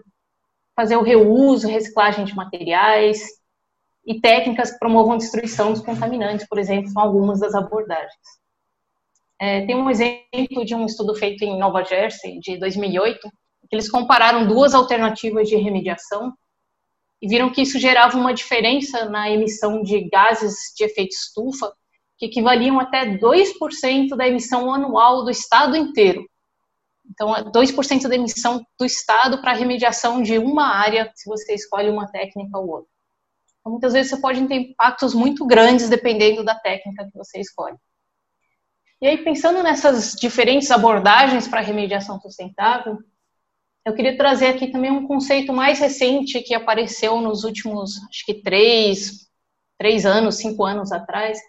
fazer 0.76 0.96
o 0.96 1.02
reuso, 1.02 1.68
reciclagem 1.68 2.26
de 2.26 2.36
materiais 2.36 3.20
e 4.06 4.22
técnicas 4.22 4.72
que 4.72 4.80
promovam 4.80 5.18
destruição 5.18 5.74
dos 5.74 5.82
contaminantes, 5.82 6.48
por 6.48 6.60
exemplo, 6.60 6.90
são 6.90 7.02
algumas 7.02 7.40
das 7.40 7.56
abordagens. 7.56 8.14
É, 9.40 9.66
tem 9.66 9.76
um 9.76 9.90
exemplo 9.90 10.66
de 10.66 10.74
um 10.74 10.86
estudo 10.86 11.14
feito 11.16 11.44
em 11.44 11.58
Nova 11.60 11.84
Jersey, 11.84 12.40
de 12.40 12.58
2008, 12.58 13.20
que 13.70 13.76
eles 13.76 13.90
compararam 13.90 14.48
duas 14.48 14.74
alternativas 14.74 15.50
de 15.50 15.56
remediação 15.58 16.34
e 17.22 17.28
viram 17.28 17.52
que 17.52 17.62
isso 17.62 17.80
gerava 17.80 18.18
uma 18.18 18.34
diferença 18.34 19.06
na 19.06 19.30
emissão 19.30 19.82
de 19.82 20.08
gases 20.10 20.56
de 20.76 20.84
efeito 20.84 21.14
estufa 21.14 21.74
que 22.18 22.26
equivaliam 22.26 22.80
até 22.80 23.18
2% 23.18 24.16
da 24.16 24.28
emissão 24.28 24.74
anual 24.74 25.24
do 25.24 25.32
estado 25.32 25.76
inteiro. 25.76 26.26
Então, 27.10 27.32
2% 27.52 28.06
é 28.06 28.08
da 28.10 28.16
emissão 28.16 28.66
do 28.78 28.86
estado 28.86 29.40
para 29.40 29.54
remediação 29.54 30.22
de 30.22 30.38
uma 30.38 30.68
área, 30.68 31.12
se 31.16 31.30
você 31.30 31.54
escolhe 31.54 31.90
uma 31.90 32.08
técnica 32.08 32.58
ou 32.58 32.70
outra. 32.70 32.90
Então, 33.60 33.72
muitas 33.72 33.94
vezes 33.94 34.12
você 34.12 34.22
pode 34.22 34.46
ter 34.48 34.56
impactos 34.56 35.14
muito 35.14 35.46
grandes 35.46 35.90
dependendo 35.90 36.44
da 36.44 36.56
técnica 36.56 37.06
que 37.06 37.18
você 37.18 37.40
escolhe. 37.40 37.78
E 39.02 39.08
aí, 39.08 39.18
pensando 39.20 39.62
nessas 39.62 40.14
diferentes 40.14 40.72
abordagens 40.72 41.48
para 41.48 41.62
remediação 41.62 42.20
sustentável, 42.20 42.98
eu 43.88 43.94
queria 43.94 44.18
trazer 44.18 44.48
aqui 44.48 44.68
também 44.68 44.92
um 44.92 45.08
conceito 45.08 45.54
mais 45.54 45.80
recente 45.80 46.42
que 46.42 46.54
apareceu 46.54 47.22
nos 47.22 47.46
últimos, 47.46 47.96
acho 48.10 48.26
que 48.26 48.34
três, 48.42 49.30
três 49.80 50.06
anos, 50.06 50.36
cinco 50.36 50.66
anos 50.66 50.92
atrás, 50.92 51.40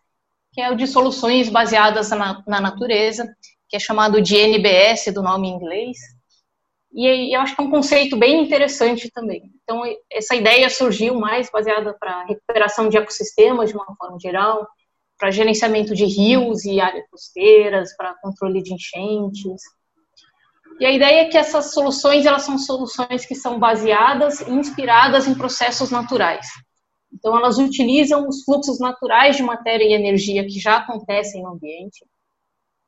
que 0.53 0.61
é 0.61 0.71
o 0.71 0.77
de 0.77 0.87
soluções 0.87 1.49
baseadas 1.49 2.11
na, 2.11 2.41
na 2.47 2.61
natureza, 2.61 3.29
que 3.69 3.77
é 3.77 3.81
chamado 3.81 4.23
de 4.23 4.37
NBS, 4.37 5.13
do 5.13 5.21
nome 5.21 5.49
em 5.49 5.55
inglês. 5.55 5.97
E 6.93 7.35
eu 7.35 7.41
acho 7.41 7.57
que 7.57 7.61
é 7.61 7.65
um 7.65 7.71
conceito 7.73 8.17
bem 8.17 8.41
interessante 8.45 9.11
também. 9.11 9.51
Então, 9.65 9.83
essa 10.11 10.37
ideia 10.37 10.71
surgiu 10.71 11.17
mais 11.17 11.51
baseada 11.51 11.93
para 11.99 12.25
recuperação 12.25 12.89
de 12.89 12.97
ecossistemas 12.97 13.71
de 13.71 13.75
uma 13.75 13.97
forma 13.97 14.19
geral, 14.21 14.65
para 15.19 15.33
gerenciamento 15.33 15.93
de 15.93 16.05
rios 16.05 16.65
e 16.65 16.81
áreas 16.81 17.05
costeiras, 17.11 17.97
para 17.97 18.15
controle 18.23 18.63
de 18.63 18.73
enchentes. 18.73 19.61
E 20.81 20.87
a 20.87 20.93
ideia 20.93 21.23
é 21.23 21.25
que 21.25 21.37
essas 21.37 21.73
soluções, 21.73 22.25
elas 22.25 22.43
são 22.43 22.57
soluções 22.57 23.27
que 23.27 23.35
são 23.35 23.59
baseadas 23.59 24.41
e 24.41 24.51
inspiradas 24.51 25.27
em 25.27 25.35
processos 25.35 25.91
naturais. 25.91 26.47
Então, 27.13 27.37
elas 27.37 27.59
utilizam 27.59 28.29
os 28.29 28.45
fluxos 28.45 28.79
naturais 28.79 29.37
de 29.37 29.43
matéria 29.43 29.85
e 29.85 29.93
energia 29.93 30.45
que 30.45 30.61
já 30.61 30.77
acontecem 30.77 31.43
no 31.43 31.51
ambiente. 31.51 32.05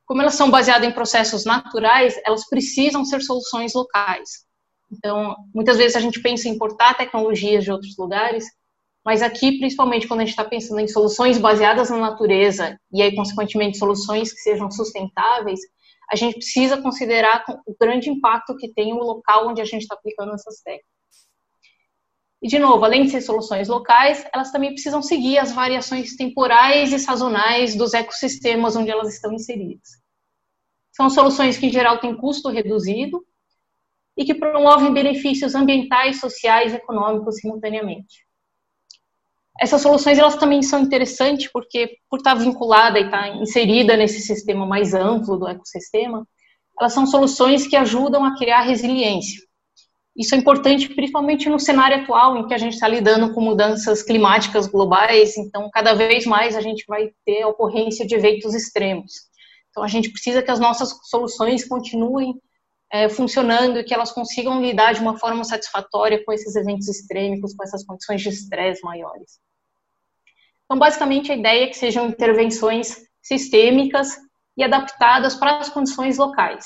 Como 0.06 0.20
elas 0.22 0.34
são 0.34 0.50
baseadas 0.50 0.88
em 0.88 0.92
processos 0.92 1.44
naturais, 1.44 2.14
elas 2.24 2.48
precisam 2.48 3.04
ser 3.04 3.22
soluções 3.22 3.74
locais. 3.74 4.44
Então, 4.92 5.36
muitas 5.54 5.76
vezes 5.76 5.96
a 5.96 6.00
gente 6.00 6.20
pensa 6.20 6.48
em 6.48 6.52
importar 6.52 6.96
tecnologias 6.96 7.64
de 7.64 7.72
outros 7.72 7.96
lugares, 7.96 8.44
mas 9.04 9.22
aqui, 9.22 9.58
principalmente 9.58 10.06
quando 10.06 10.20
a 10.20 10.24
gente 10.24 10.32
está 10.32 10.44
pensando 10.44 10.80
em 10.80 10.88
soluções 10.88 11.38
baseadas 11.38 11.90
na 11.90 11.96
natureza 11.96 12.78
e 12.92 13.00
aí, 13.00 13.14
consequentemente, 13.14 13.78
soluções 13.78 14.32
que 14.32 14.40
sejam 14.40 14.70
sustentáveis, 14.70 15.60
a 16.10 16.16
gente 16.16 16.34
precisa 16.34 16.80
considerar 16.80 17.44
o 17.66 17.74
grande 17.80 18.10
impacto 18.10 18.56
que 18.56 18.72
tem 18.72 18.92
o 18.92 18.98
local 18.98 19.48
onde 19.48 19.60
a 19.60 19.64
gente 19.64 19.82
está 19.82 19.94
aplicando 19.94 20.34
essas 20.34 20.60
técnicas. 20.60 20.90
E, 22.42 22.48
de 22.48 22.58
novo, 22.58 22.84
além 22.84 23.04
de 23.04 23.10
ser 23.10 23.20
soluções 23.20 23.68
locais, 23.68 24.26
elas 24.32 24.50
também 24.50 24.72
precisam 24.72 25.02
seguir 25.02 25.38
as 25.38 25.52
variações 25.52 26.16
temporais 26.16 26.92
e 26.92 26.98
sazonais 26.98 27.76
dos 27.76 27.92
ecossistemas 27.92 28.74
onde 28.74 28.90
elas 28.90 29.12
estão 29.14 29.32
inseridas. 29.32 29.88
São 30.90 31.10
soluções 31.10 31.58
que, 31.58 31.66
em 31.66 31.72
geral, 31.72 31.98
têm 31.98 32.16
custo 32.16 32.48
reduzido 32.48 33.24
e 34.16 34.24
que 34.24 34.34
promovem 34.34 34.92
benefícios 34.92 35.54
ambientais, 35.54 36.18
sociais 36.18 36.72
e 36.72 36.76
econômicos 36.76 37.36
simultaneamente. 37.36 38.26
Essas 39.60 39.82
soluções 39.82 40.18
elas 40.18 40.36
também 40.36 40.62
são 40.62 40.80
interessantes 40.80 41.50
porque, 41.52 41.98
por 42.08 42.16
estar 42.16 42.34
vinculada 42.34 42.98
e 42.98 43.04
estar 43.04 43.36
inserida 43.36 43.94
nesse 43.94 44.20
sistema 44.20 44.64
mais 44.64 44.94
amplo 44.94 45.36
do 45.36 45.46
ecossistema, 45.46 46.26
elas 46.80 46.94
são 46.94 47.06
soluções 47.06 47.66
que 47.66 47.76
ajudam 47.76 48.24
a 48.24 48.34
criar 48.38 48.62
resiliência. 48.62 49.38
Isso 50.16 50.34
é 50.34 50.38
importante 50.38 50.88
principalmente 50.88 51.48
no 51.50 51.60
cenário 51.60 52.02
atual, 52.02 52.38
em 52.38 52.48
que 52.48 52.54
a 52.54 52.58
gente 52.58 52.72
está 52.72 52.88
lidando 52.88 53.34
com 53.34 53.40
mudanças 53.42 54.02
climáticas 54.02 54.66
globais, 54.66 55.36
então 55.36 55.68
cada 55.70 55.92
vez 55.92 56.24
mais 56.24 56.56
a 56.56 56.62
gente 56.62 56.84
vai 56.88 57.10
ter 57.26 57.42
a 57.42 57.48
ocorrência 57.48 58.06
de 58.06 58.14
eventos 58.14 58.54
extremos. 58.54 59.12
Então 59.68 59.82
a 59.82 59.88
gente 59.88 60.10
precisa 60.10 60.42
que 60.42 60.50
as 60.50 60.58
nossas 60.58 60.90
soluções 61.04 61.68
continuem 61.68 62.34
é, 62.90 63.10
funcionando 63.10 63.78
e 63.78 63.84
que 63.84 63.92
elas 63.92 64.10
consigam 64.10 64.60
lidar 64.60 64.94
de 64.94 65.00
uma 65.00 65.18
forma 65.18 65.44
satisfatória 65.44 66.24
com 66.24 66.32
esses 66.32 66.56
eventos 66.56 66.88
extrêmicos, 66.88 67.54
com 67.54 67.62
essas 67.62 67.84
condições 67.84 68.22
de 68.22 68.30
estresse 68.30 68.82
maiores. 68.82 69.38
Então, 70.70 70.78
basicamente, 70.78 71.32
a 71.32 71.34
ideia 71.34 71.64
é 71.64 71.66
que 71.66 71.76
sejam 71.76 72.06
intervenções 72.06 73.02
sistêmicas 73.20 74.16
e 74.56 74.62
adaptadas 74.62 75.34
para 75.34 75.58
as 75.58 75.68
condições 75.68 76.16
locais. 76.16 76.64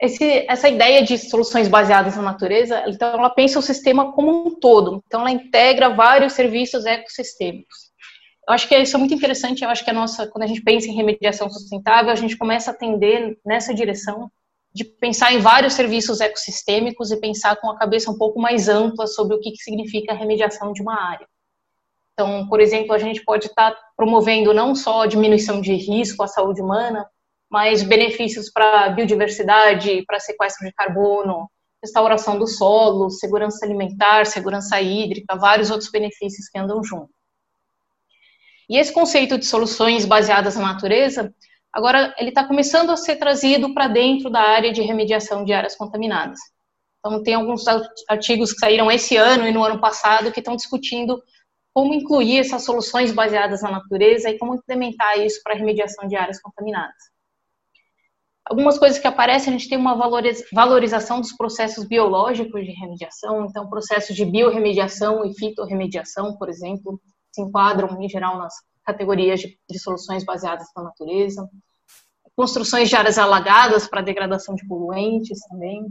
Esse, 0.00 0.46
essa 0.48 0.70
ideia 0.70 1.04
de 1.04 1.18
soluções 1.18 1.68
baseadas 1.68 2.16
na 2.16 2.22
natureza, 2.22 2.82
então, 2.88 3.10
ela 3.10 3.28
pensa 3.28 3.58
o 3.58 3.62
sistema 3.62 4.10
como 4.12 4.48
um 4.48 4.58
todo. 4.58 5.02
Então, 5.06 5.20
ela 5.20 5.30
integra 5.30 5.90
vários 5.90 6.32
serviços 6.32 6.86
ecossistêmicos. 6.86 7.76
Eu 8.48 8.54
acho 8.54 8.66
que 8.66 8.78
isso 8.78 8.96
é 8.96 8.98
muito 8.98 9.12
interessante. 9.12 9.62
Eu 9.62 9.68
acho 9.68 9.84
que 9.84 9.90
a 9.90 9.94
nossa, 9.94 10.26
quando 10.28 10.44
a 10.44 10.46
gente 10.46 10.62
pensa 10.62 10.88
em 10.88 10.94
remediação 10.94 11.50
sustentável, 11.50 12.10
a 12.10 12.16
gente 12.16 12.38
começa 12.38 12.70
a 12.70 12.74
atender 12.74 13.36
nessa 13.44 13.74
direção 13.74 14.30
de 14.72 14.82
pensar 14.82 15.34
em 15.34 15.40
vários 15.40 15.74
serviços 15.74 16.22
ecossistêmicos 16.22 17.10
e 17.10 17.20
pensar 17.20 17.56
com 17.56 17.70
a 17.70 17.76
cabeça 17.76 18.10
um 18.10 18.16
pouco 18.16 18.40
mais 18.40 18.66
ampla 18.66 19.06
sobre 19.06 19.36
o 19.36 19.40
que 19.40 19.54
significa 19.58 20.14
a 20.14 20.16
remediação 20.16 20.72
de 20.72 20.80
uma 20.80 20.98
área. 20.98 21.26
Então, 22.18 22.48
por 22.48 22.60
exemplo, 22.60 22.92
a 22.92 22.98
gente 22.98 23.24
pode 23.24 23.46
estar 23.46 23.70
tá 23.70 23.80
promovendo 23.96 24.52
não 24.52 24.74
só 24.74 25.02
a 25.02 25.06
diminuição 25.06 25.60
de 25.60 25.72
risco 25.74 26.20
à 26.20 26.26
saúde 26.26 26.60
humana, 26.60 27.06
mas 27.48 27.84
benefícios 27.84 28.50
para 28.50 28.86
a 28.86 28.88
biodiversidade, 28.88 30.02
para 30.04 30.18
sequestro 30.18 30.66
de 30.66 30.72
carbono, 30.74 31.48
restauração 31.80 32.36
do 32.36 32.48
solo, 32.48 33.08
segurança 33.08 33.64
alimentar, 33.64 34.26
segurança 34.26 34.80
hídrica, 34.80 35.36
vários 35.36 35.70
outros 35.70 35.92
benefícios 35.92 36.48
que 36.48 36.58
andam 36.58 36.82
junto. 36.82 37.08
E 38.68 38.76
esse 38.76 38.92
conceito 38.92 39.38
de 39.38 39.46
soluções 39.46 40.04
baseadas 40.04 40.56
na 40.56 40.72
natureza, 40.72 41.32
agora 41.72 42.12
ele 42.18 42.30
está 42.30 42.44
começando 42.44 42.90
a 42.90 42.96
ser 42.96 43.14
trazido 43.14 43.72
para 43.72 43.86
dentro 43.86 44.28
da 44.28 44.40
área 44.40 44.72
de 44.72 44.82
remediação 44.82 45.44
de 45.44 45.52
áreas 45.52 45.76
contaminadas. 45.76 46.40
Então, 46.98 47.22
tem 47.22 47.34
alguns 47.34 47.62
artigos 48.08 48.52
que 48.52 48.58
saíram 48.58 48.90
esse 48.90 49.16
ano 49.16 49.46
e 49.46 49.52
no 49.52 49.62
ano 49.62 49.80
passado 49.80 50.32
que 50.32 50.40
estão 50.40 50.56
discutindo 50.56 51.22
como 51.78 51.94
incluir 51.94 52.40
essas 52.40 52.64
soluções 52.64 53.12
baseadas 53.12 53.62
na 53.62 53.70
natureza 53.70 54.28
e 54.28 54.36
como 54.36 54.56
implementar 54.56 55.16
isso 55.20 55.40
para 55.44 55.54
a 55.54 55.56
remediação 55.56 56.08
de 56.08 56.16
áreas 56.16 56.42
contaminadas. 56.42 56.96
Algumas 58.44 58.76
coisas 58.76 58.98
que 58.98 59.06
aparecem, 59.06 59.54
a 59.54 59.56
gente 59.56 59.68
tem 59.68 59.78
uma 59.78 59.94
valorização 60.52 61.20
dos 61.20 61.32
processos 61.36 61.84
biológicos 61.84 62.64
de 62.64 62.72
remediação, 62.72 63.46
então 63.46 63.68
processos 63.68 64.16
de 64.16 64.24
biorremediação 64.24 65.24
e 65.24 65.32
fitorremediação, 65.38 66.36
por 66.36 66.48
exemplo, 66.48 67.00
se 67.30 67.42
enquadram 67.42 68.02
em 68.02 68.08
geral 68.08 68.38
nas 68.38 68.54
categorias 68.84 69.38
de, 69.38 69.56
de 69.70 69.78
soluções 69.78 70.24
baseadas 70.24 70.66
na 70.74 70.82
natureza. 70.82 71.48
Construções 72.34 72.88
de 72.88 72.96
áreas 72.96 73.18
alagadas 73.18 73.86
para 73.86 74.00
degradação 74.00 74.56
de 74.56 74.66
poluentes 74.66 75.38
também, 75.48 75.86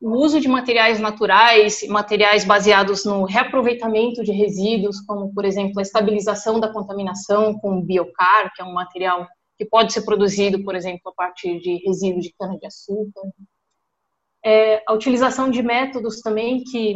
o 0.00 0.16
uso 0.16 0.40
de 0.40 0.48
materiais 0.48 0.98
naturais, 0.98 1.86
materiais 1.86 2.44
baseados 2.44 3.04
no 3.04 3.24
reaproveitamento 3.24 4.24
de 4.24 4.32
resíduos, 4.32 4.98
como, 5.00 5.32
por 5.34 5.44
exemplo, 5.44 5.78
a 5.78 5.82
estabilização 5.82 6.58
da 6.58 6.72
contaminação 6.72 7.52
com 7.58 7.82
biocar, 7.82 8.50
que 8.54 8.62
é 8.62 8.64
um 8.64 8.72
material 8.72 9.28
que 9.58 9.66
pode 9.66 9.92
ser 9.92 10.02
produzido, 10.02 10.64
por 10.64 10.74
exemplo, 10.74 11.10
a 11.10 11.12
partir 11.12 11.60
de 11.60 11.76
resíduos 11.86 12.24
de 12.24 12.32
cana-de-açúcar. 12.32 13.20
É, 14.42 14.82
a 14.88 14.94
utilização 14.94 15.50
de 15.50 15.62
métodos 15.62 16.22
também 16.22 16.64
que, 16.64 16.94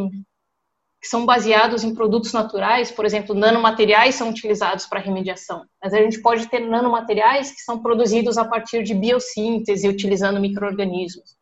que 0.99 1.06
são 1.06 1.26
baseados 1.26 1.84
em 1.84 1.94
produtos 1.94 2.32
naturais, 2.32 2.90
por 2.90 3.04
exemplo, 3.04 3.34
nanomateriais 3.34 4.14
são 4.14 4.30
utilizados 4.30 4.87
para 4.87 4.99
remediação, 4.99 5.66
mas 5.82 5.92
a 5.92 5.99
gente 5.99 6.23
pode 6.23 6.49
ter 6.49 6.61
nanomateriais 6.61 7.52
que 7.52 7.61
são 7.61 7.82
produzidos 7.82 8.38
a 8.38 8.46
partir 8.46 8.82
de 8.82 8.94
biossíntese, 8.94 9.87
utilizando 9.87 10.40
micro-organismos 10.40 11.37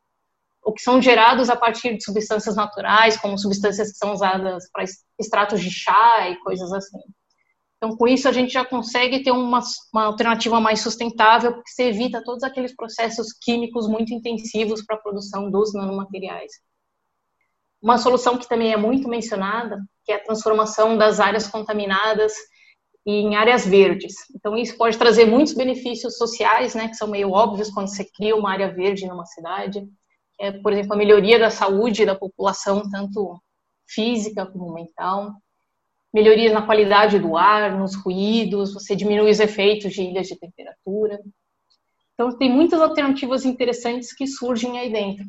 ou 0.63 0.73
que 0.73 0.83
são 0.83 1.03
gerados 1.03 1.51
a 1.51 1.57
partir 1.57 1.97
de 1.97 2.05
substâncias 2.05 2.55
naturais, 2.55 3.17
como 3.17 3.37
substâncias 3.39 3.93
que 3.93 3.99
são 3.99 4.13
usadas 4.13 4.71
para 4.73 4.85
extratos 5.19 5.61
de 5.61 5.71
chá 5.71 6.29
e 6.29 6.37
coisas 6.37 6.73
assim. 6.73 7.01
Então, 7.77 7.97
com 7.97 8.07
isso, 8.07 8.29
a 8.29 8.33
gente 8.33 8.53
já 8.53 8.65
consegue 8.65 9.25
ter 9.25 9.33
uma, 9.33 9.61
uma 9.93 10.05
alternativa 10.05 10.61
mais 10.61 10.81
sustentável, 10.81 11.53
porque 11.55 11.71
você 11.71 11.89
evita 11.89 12.23
todos 12.25 12.45
aqueles 12.45 12.75
processos 12.77 13.33
químicos 13.33 13.89
muito 13.89 14.15
intensivos 14.15 14.85
para 14.85 14.95
a 14.95 15.01
produção 15.01 15.51
dos 15.51 15.75
nanomateriais. 15.75 16.53
Uma 17.83 17.99
solução 17.99 18.39
que 18.39 18.49
também 18.49 18.73
é 18.73 18.77
muito 18.77 19.09
mencionada 19.09 19.81
que 20.05 20.13
é 20.13 20.17
a 20.17 20.23
transformação 20.25 20.97
das 20.97 21.21
áreas 21.21 21.47
contaminadas 21.47 22.33
em 23.05 23.35
áreas 23.35 23.67
verdes. 23.67 24.15
Então, 24.35 24.57
isso 24.57 24.77
pode 24.77 24.97
trazer 24.97 25.25
muitos 25.25 25.55
benefícios 25.55 26.17
sociais, 26.17 26.75
né, 26.75 26.89
que 26.89 26.95
são 26.95 27.09
meio 27.09 27.31
óbvios 27.31 27.71
quando 27.71 27.89
você 27.89 28.05
cria 28.05 28.37
uma 28.37 28.53
área 28.53 28.73
verde 28.73 29.07
numa 29.07 29.27
cidade. 29.27 29.85
É, 30.43 30.51
por 30.51 30.73
exemplo, 30.73 30.95
a 30.95 30.97
melhoria 30.97 31.39
da 31.39 31.51
saúde 31.51 32.05
da 32.05 32.17
população, 32.17 32.91
tanto 32.91 33.41
física 33.87 34.45
como 34.45 34.75
mental. 34.75 35.31
Melhorias 36.13 36.53
na 36.53 36.67
qualidade 36.67 37.21
do 37.21 37.37
ar, 37.37 37.79
nos 37.79 37.95
ruídos, 37.95 38.75
você 38.75 38.97
diminui 38.97 39.31
os 39.31 39.39
efeitos 39.39 39.93
de 39.93 40.03
ilhas 40.03 40.27
de 40.27 40.37
temperatura. 40.37 41.21
Então, 42.15 42.37
tem 42.37 42.51
muitas 42.51 42.81
alternativas 42.81 43.45
interessantes 43.45 44.13
que 44.13 44.27
surgem 44.27 44.81
aí 44.81 44.91
dentro. 44.91 45.25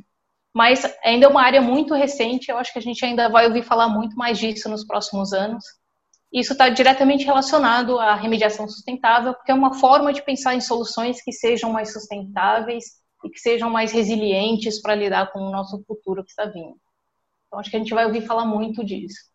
Mas 0.51 0.83
ainda 1.03 1.27
é 1.27 1.29
uma 1.29 1.43
área 1.43 1.61
muito 1.61 1.93
recente, 1.93 2.49
eu 2.49 2.57
acho 2.57 2.73
que 2.73 2.79
a 2.79 2.81
gente 2.81 3.05
ainda 3.05 3.29
vai 3.29 3.45
ouvir 3.45 3.61
falar 3.61 3.89
muito 3.89 4.15
mais 4.15 4.39
disso 4.39 4.67
nos 4.67 4.83
próximos 4.83 5.31
anos. 5.31 5.63
Isso 6.33 6.53
está 6.53 6.69
diretamente 6.69 7.23
relacionado 7.23 7.99
à 7.99 8.15
remediação 8.15 8.67
sustentável, 8.67 9.35
porque 9.35 9.51
é 9.51 9.55
uma 9.55 9.75
forma 9.75 10.11
de 10.11 10.23
pensar 10.23 10.55
em 10.55 10.61
soluções 10.61 11.21
que 11.21 11.31
sejam 11.31 11.71
mais 11.71 11.93
sustentáveis 11.93 13.02
e 13.23 13.29
que 13.29 13.39
sejam 13.39 13.69
mais 13.69 13.91
resilientes 13.91 14.81
para 14.81 14.95
lidar 14.95 15.31
com 15.31 15.39
o 15.39 15.51
nosso 15.51 15.83
futuro 15.85 16.23
que 16.23 16.31
está 16.31 16.45
vindo. 16.45 16.75
Então, 17.47 17.59
acho 17.59 17.69
que 17.69 17.75
a 17.75 17.79
gente 17.79 17.93
vai 17.93 18.05
ouvir 18.05 18.25
falar 18.25 18.45
muito 18.45 18.83
disso. 18.83 19.31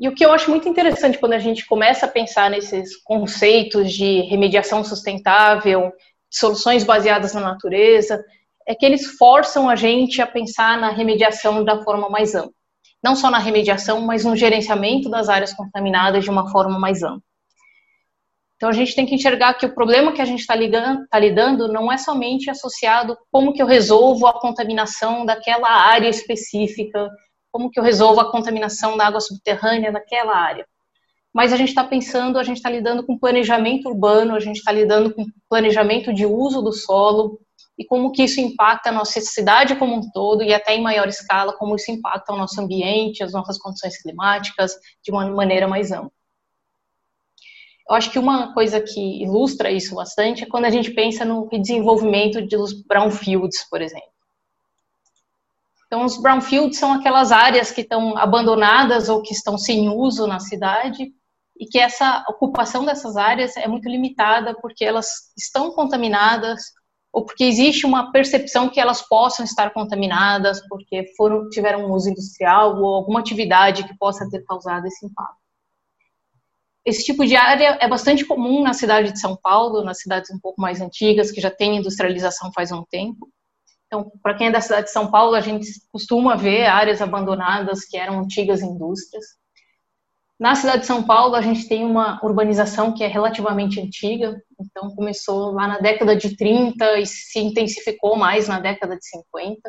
E 0.00 0.08
o 0.08 0.14
que 0.14 0.24
eu 0.24 0.32
acho 0.32 0.48
muito 0.48 0.68
interessante 0.68 1.18
quando 1.18 1.32
a 1.32 1.40
gente 1.40 1.66
começa 1.66 2.06
a 2.06 2.08
pensar 2.08 2.48
nesses 2.48 2.96
conceitos 3.02 3.92
de 3.92 4.20
remediação 4.22 4.84
sustentável, 4.84 5.92
soluções 6.30 6.84
baseadas 6.84 7.34
na 7.34 7.40
natureza, 7.40 8.24
é 8.66 8.74
que 8.74 8.86
eles 8.86 9.16
forçam 9.16 9.68
a 9.68 9.74
gente 9.74 10.22
a 10.22 10.26
pensar 10.26 10.78
na 10.78 10.90
remediação 10.90 11.64
da 11.64 11.82
forma 11.82 12.08
mais 12.08 12.34
ampla. 12.34 12.52
Não 13.02 13.16
só 13.16 13.30
na 13.30 13.38
remediação, 13.38 14.00
mas 14.02 14.24
no 14.24 14.36
gerenciamento 14.36 15.08
das 15.08 15.28
áreas 15.28 15.52
contaminadas 15.52 16.22
de 16.22 16.30
uma 16.30 16.50
forma 16.50 16.78
mais 16.78 17.02
ampla. 17.02 17.27
Então 18.58 18.68
a 18.68 18.72
gente 18.72 18.92
tem 18.92 19.06
que 19.06 19.14
enxergar 19.14 19.54
que 19.54 19.64
o 19.64 19.72
problema 19.72 20.12
que 20.12 20.20
a 20.20 20.24
gente 20.24 20.40
está 20.40 20.54
tá 21.10 21.18
lidando 21.18 21.72
não 21.72 21.92
é 21.92 21.96
somente 21.96 22.50
associado 22.50 23.16
como 23.30 23.52
que 23.52 23.62
eu 23.62 23.66
resolvo 23.66 24.26
a 24.26 24.40
contaminação 24.40 25.24
daquela 25.24 25.70
área 25.70 26.08
específica 26.08 27.08
como 27.52 27.70
que 27.70 27.78
eu 27.78 27.84
resolvo 27.84 28.20
a 28.20 28.30
contaminação 28.30 28.96
da 28.96 29.06
água 29.06 29.20
subterrânea 29.20 29.92
naquela 29.92 30.36
área. 30.36 30.66
Mas 31.32 31.52
a 31.52 31.56
gente 31.56 31.68
está 31.68 31.84
pensando, 31.84 32.36
a 32.36 32.42
gente 32.42 32.56
está 32.56 32.68
lidando 32.68 33.06
com 33.06 33.18
planejamento 33.18 33.88
urbano, 33.88 34.34
a 34.34 34.40
gente 34.40 34.56
está 34.56 34.72
lidando 34.72 35.14
com 35.14 35.24
planejamento 35.48 36.12
de 36.12 36.26
uso 36.26 36.60
do 36.60 36.72
solo 36.72 37.38
e 37.78 37.84
como 37.84 38.10
que 38.10 38.24
isso 38.24 38.40
impacta 38.40 38.90
a 38.90 38.92
nossa 38.92 39.20
cidade 39.20 39.76
como 39.76 39.94
um 39.94 40.10
todo 40.10 40.42
e 40.42 40.52
até 40.52 40.74
em 40.74 40.82
maior 40.82 41.06
escala 41.06 41.52
como 41.52 41.76
isso 41.76 41.92
impacta 41.92 42.32
o 42.32 42.36
nosso 42.36 42.60
ambiente, 42.60 43.22
as 43.22 43.32
nossas 43.32 43.56
condições 43.56 44.02
climáticas 44.02 44.72
de 45.02 45.12
uma 45.12 45.30
maneira 45.30 45.68
mais 45.68 45.92
ampla. 45.92 46.17
Eu 47.88 47.96
acho 47.96 48.10
que 48.10 48.18
uma 48.18 48.52
coisa 48.52 48.80
que 48.80 49.22
ilustra 49.22 49.70
isso 49.70 49.94
bastante 49.94 50.44
é 50.44 50.46
quando 50.46 50.66
a 50.66 50.70
gente 50.70 50.90
pensa 50.90 51.24
no 51.24 51.48
desenvolvimento 51.48 52.46
dos 52.46 52.72
brownfields, 52.82 53.66
por 53.70 53.80
exemplo. 53.80 54.08
Então, 55.86 56.04
os 56.04 56.20
brownfields 56.20 56.78
são 56.78 56.92
aquelas 56.92 57.32
áreas 57.32 57.70
que 57.70 57.80
estão 57.80 58.18
abandonadas 58.18 59.08
ou 59.08 59.22
que 59.22 59.32
estão 59.32 59.56
sem 59.56 59.88
uso 59.88 60.26
na 60.26 60.38
cidade 60.38 61.10
e 61.58 61.64
que 61.64 61.78
essa 61.78 62.24
ocupação 62.28 62.84
dessas 62.84 63.16
áreas 63.16 63.56
é 63.56 63.66
muito 63.66 63.88
limitada 63.88 64.54
porque 64.60 64.84
elas 64.84 65.32
estão 65.36 65.72
contaminadas 65.72 66.60
ou 67.10 67.24
porque 67.24 67.42
existe 67.42 67.86
uma 67.86 68.12
percepção 68.12 68.68
que 68.68 68.78
elas 68.78 69.00
possam 69.00 69.46
estar 69.46 69.72
contaminadas 69.72 70.60
porque 70.68 71.06
foram 71.16 71.48
tiveram 71.48 71.86
um 71.86 71.92
uso 71.94 72.10
industrial 72.10 72.76
ou 72.76 72.94
alguma 72.94 73.20
atividade 73.20 73.82
que 73.84 73.96
possa 73.96 74.28
ter 74.28 74.44
causado 74.44 74.86
esse 74.86 75.06
impacto. 75.06 75.47
Esse 76.88 77.04
tipo 77.04 77.26
de 77.26 77.36
área 77.36 77.76
é 77.82 77.86
bastante 77.86 78.24
comum 78.24 78.62
na 78.62 78.72
cidade 78.72 79.12
de 79.12 79.20
São 79.20 79.36
Paulo, 79.36 79.84
nas 79.84 80.00
cidades 80.00 80.30
um 80.30 80.40
pouco 80.40 80.58
mais 80.58 80.80
antigas 80.80 81.30
que 81.30 81.38
já 81.38 81.50
têm 81.50 81.76
industrialização 81.76 82.50
faz 82.50 82.72
um 82.72 82.82
tempo. 82.82 83.28
Então, 83.86 84.10
para 84.22 84.32
quem 84.32 84.46
é 84.46 84.50
da 84.50 84.62
cidade 84.62 84.86
de 84.86 84.92
São 84.92 85.10
Paulo, 85.10 85.34
a 85.34 85.40
gente 85.42 85.68
costuma 85.92 86.34
ver 86.34 86.64
áreas 86.64 87.02
abandonadas 87.02 87.84
que 87.84 87.98
eram 87.98 88.20
antigas 88.20 88.62
indústrias. 88.62 89.22
Na 90.40 90.54
cidade 90.54 90.80
de 90.80 90.86
São 90.86 91.02
Paulo, 91.02 91.34
a 91.34 91.42
gente 91.42 91.68
tem 91.68 91.84
uma 91.84 92.18
urbanização 92.24 92.94
que 92.94 93.04
é 93.04 93.06
relativamente 93.06 93.78
antiga, 93.78 94.42
então 94.58 94.88
começou 94.96 95.52
lá 95.52 95.68
na 95.68 95.80
década 95.80 96.16
de 96.16 96.38
30 96.38 97.00
e 97.00 97.04
se 97.04 97.38
intensificou 97.38 98.16
mais 98.16 98.48
na 98.48 98.60
década 98.60 98.96
de 98.96 99.06
50. 99.06 99.60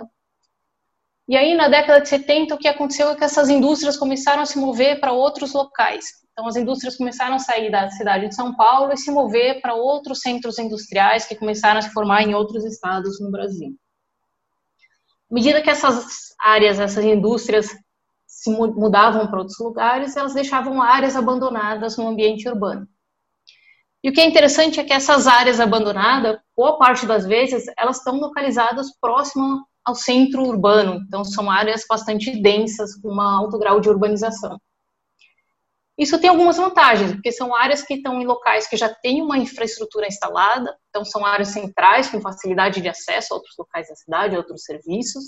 E 1.29 1.37
aí, 1.37 1.53
na 1.53 1.67
década 1.67 2.01
de 2.01 2.09
70, 2.09 2.55
o 2.55 2.57
que 2.57 2.67
aconteceu 2.67 3.07
é 3.09 3.15
que 3.15 3.23
essas 3.23 3.49
indústrias 3.49 3.95
começaram 3.95 4.41
a 4.41 4.47
se 4.47 4.57
mover 4.57 4.99
para 4.99 5.11
outros 5.11 5.53
locais. 5.53 6.05
Então, 6.31 6.47
as 6.47 6.55
indústrias 6.55 6.97
começaram 6.97 7.35
a 7.35 7.39
sair 7.39 7.69
da 7.69 7.87
cidade 7.91 8.29
de 8.29 8.33
São 8.33 8.55
Paulo 8.55 8.91
e 8.91 8.97
se 8.97 9.11
mover 9.11 9.61
para 9.61 9.75
outros 9.75 10.21
centros 10.21 10.57
industriais 10.57 11.27
que 11.27 11.35
começaram 11.35 11.77
a 11.77 11.81
se 11.83 11.91
formar 11.91 12.23
em 12.23 12.33
outros 12.33 12.65
estados 12.65 13.21
no 13.21 13.29
Brasil. 13.29 13.75
À 15.29 15.35
medida 15.35 15.61
que 15.61 15.69
essas 15.69 16.33
áreas, 16.39 16.79
essas 16.79 17.05
indústrias 17.05 17.77
se 18.25 18.49
mudavam 18.49 19.27
para 19.27 19.37
outros 19.37 19.59
lugares, 19.59 20.17
elas 20.17 20.33
deixavam 20.33 20.81
áreas 20.81 21.15
abandonadas 21.15 21.95
no 21.95 22.07
ambiente 22.07 22.49
urbano. 22.49 22.87
E 24.03 24.09
o 24.09 24.13
que 24.13 24.21
é 24.21 24.25
interessante 24.25 24.79
é 24.79 24.83
que 24.83 24.93
essas 24.93 25.27
áreas 25.27 25.59
abandonadas, 25.59 26.39
boa 26.57 26.79
parte 26.79 27.05
das 27.05 27.27
vezes, 27.27 27.65
elas 27.77 27.97
estão 27.97 28.15
localizadas 28.15 28.97
próximo 28.99 29.68
ao 29.89 29.95
centro 29.95 30.43
urbano, 30.43 31.01
então 31.05 31.23
são 31.23 31.49
áreas 31.49 31.83
bastante 31.87 32.41
densas, 32.41 32.95
com 32.95 33.13
um 33.13 33.21
alto 33.21 33.57
grau 33.57 33.79
de 33.79 33.89
urbanização. 33.89 34.59
Isso 35.97 36.17
tem 36.17 36.29
algumas 36.29 36.55
vantagens, 36.55 37.11
porque 37.11 37.31
são 37.31 37.53
áreas 37.53 37.81
que 37.81 37.95
estão 37.95 38.21
em 38.21 38.25
locais 38.25 38.67
que 38.67 38.77
já 38.77 38.87
têm 38.87 39.21
uma 39.21 39.37
infraestrutura 39.37 40.07
instalada, 40.07 40.73
então 40.89 41.03
são 41.03 41.25
áreas 41.25 41.49
centrais 41.49 42.07
com 42.07 42.21
facilidade 42.21 42.81
de 42.81 42.87
acesso 42.87 43.33
a 43.33 43.35
outros 43.35 43.53
locais 43.57 43.89
da 43.89 43.95
cidade, 43.95 44.33
a 44.33 44.37
outros 44.37 44.63
serviços. 44.63 45.25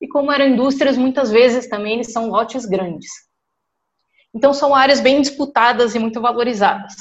E 0.00 0.08
como 0.08 0.32
eram 0.32 0.46
indústrias, 0.46 0.96
muitas 0.96 1.30
vezes 1.30 1.68
também 1.68 1.94
eles 1.94 2.10
são 2.10 2.30
lotes 2.30 2.64
grandes. 2.64 3.10
Então 4.34 4.54
são 4.54 4.74
áreas 4.74 5.00
bem 5.00 5.20
disputadas 5.20 5.94
e 5.94 5.98
muito 5.98 6.22
valorizadas. 6.22 6.94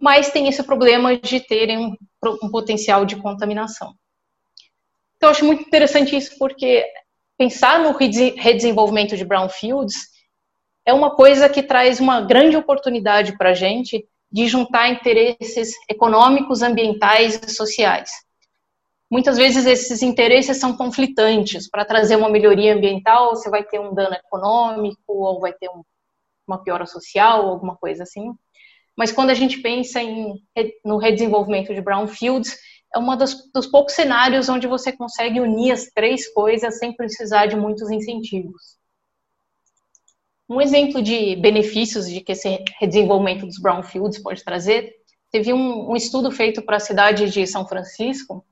Mas 0.00 0.30
tem 0.30 0.48
esse 0.48 0.62
problema 0.64 1.16
de 1.16 1.38
terem 1.38 1.78
um, 1.78 1.96
um 2.42 2.50
potencial 2.50 3.04
de 3.04 3.14
contaminação. 3.16 3.94
Então 5.18 5.28
eu 5.28 5.32
acho 5.32 5.44
muito 5.44 5.64
interessante 5.64 6.16
isso 6.16 6.38
porque 6.38 6.86
pensar 7.36 7.80
no 7.80 7.92
redesenvolvimento 7.92 9.16
de 9.16 9.24
brownfields 9.24 9.94
é 10.86 10.94
uma 10.94 11.14
coisa 11.14 11.48
que 11.48 11.62
traz 11.62 12.00
uma 12.00 12.20
grande 12.20 12.56
oportunidade 12.56 13.36
para 13.36 13.50
a 13.50 13.54
gente 13.54 14.08
de 14.30 14.46
juntar 14.46 14.88
interesses 14.88 15.74
econômicos, 15.88 16.62
ambientais 16.62 17.40
e 17.42 17.50
sociais. 17.50 18.10
Muitas 19.10 19.36
vezes 19.36 19.66
esses 19.66 20.02
interesses 20.02 20.58
são 20.58 20.76
conflitantes. 20.76 21.68
Para 21.68 21.84
trazer 21.84 22.16
uma 22.16 22.28
melhoria 22.28 22.74
ambiental, 22.74 23.30
você 23.30 23.50
vai 23.50 23.64
ter 23.64 23.80
um 23.80 23.94
dano 23.94 24.14
econômico 24.14 25.00
ou 25.08 25.40
vai 25.40 25.52
ter 25.52 25.68
um, 25.68 25.82
uma 26.46 26.62
piora 26.62 26.86
social, 26.86 27.48
alguma 27.48 27.74
coisa 27.74 28.04
assim. 28.04 28.32
Mas 28.96 29.10
quando 29.10 29.30
a 29.30 29.34
gente 29.34 29.60
pensa 29.62 30.02
em, 30.02 30.34
no 30.84 30.98
redesenvolvimento 30.98 31.74
de 31.74 31.80
brownfields, 31.80 32.58
é 32.94 32.98
um 32.98 33.16
dos, 33.16 33.66
poucos 33.70 33.94
cenários 33.94 34.48
onde 34.48 34.66
você 34.66 34.92
consegue 34.92 35.40
unir 35.40 35.72
as 35.72 35.86
três 35.86 36.32
coisas 36.32 36.78
sem 36.78 36.92
precisar 36.94 37.46
de 37.46 37.56
muitos 37.56 37.90
incentivos. 37.90 38.78
Um 40.48 40.60
exemplo 40.60 41.02
de 41.02 41.36
benefícios 41.36 42.08
de 42.08 42.20
que 42.22 42.32
esse 42.32 42.64
desenvolvimento 42.80 43.44
dos 43.44 43.58
brownfields 43.58 44.22
pode 44.22 44.42
trazer, 44.42 44.94
teve 45.30 45.52
um, 45.52 45.90
um 45.90 45.96
estudo 45.96 46.30
feito 46.30 46.62
para 46.62 46.76
a 46.76 46.80
cidade 46.80 47.28
de 47.28 47.46
São 47.46 47.66
Francisco, 47.66 48.44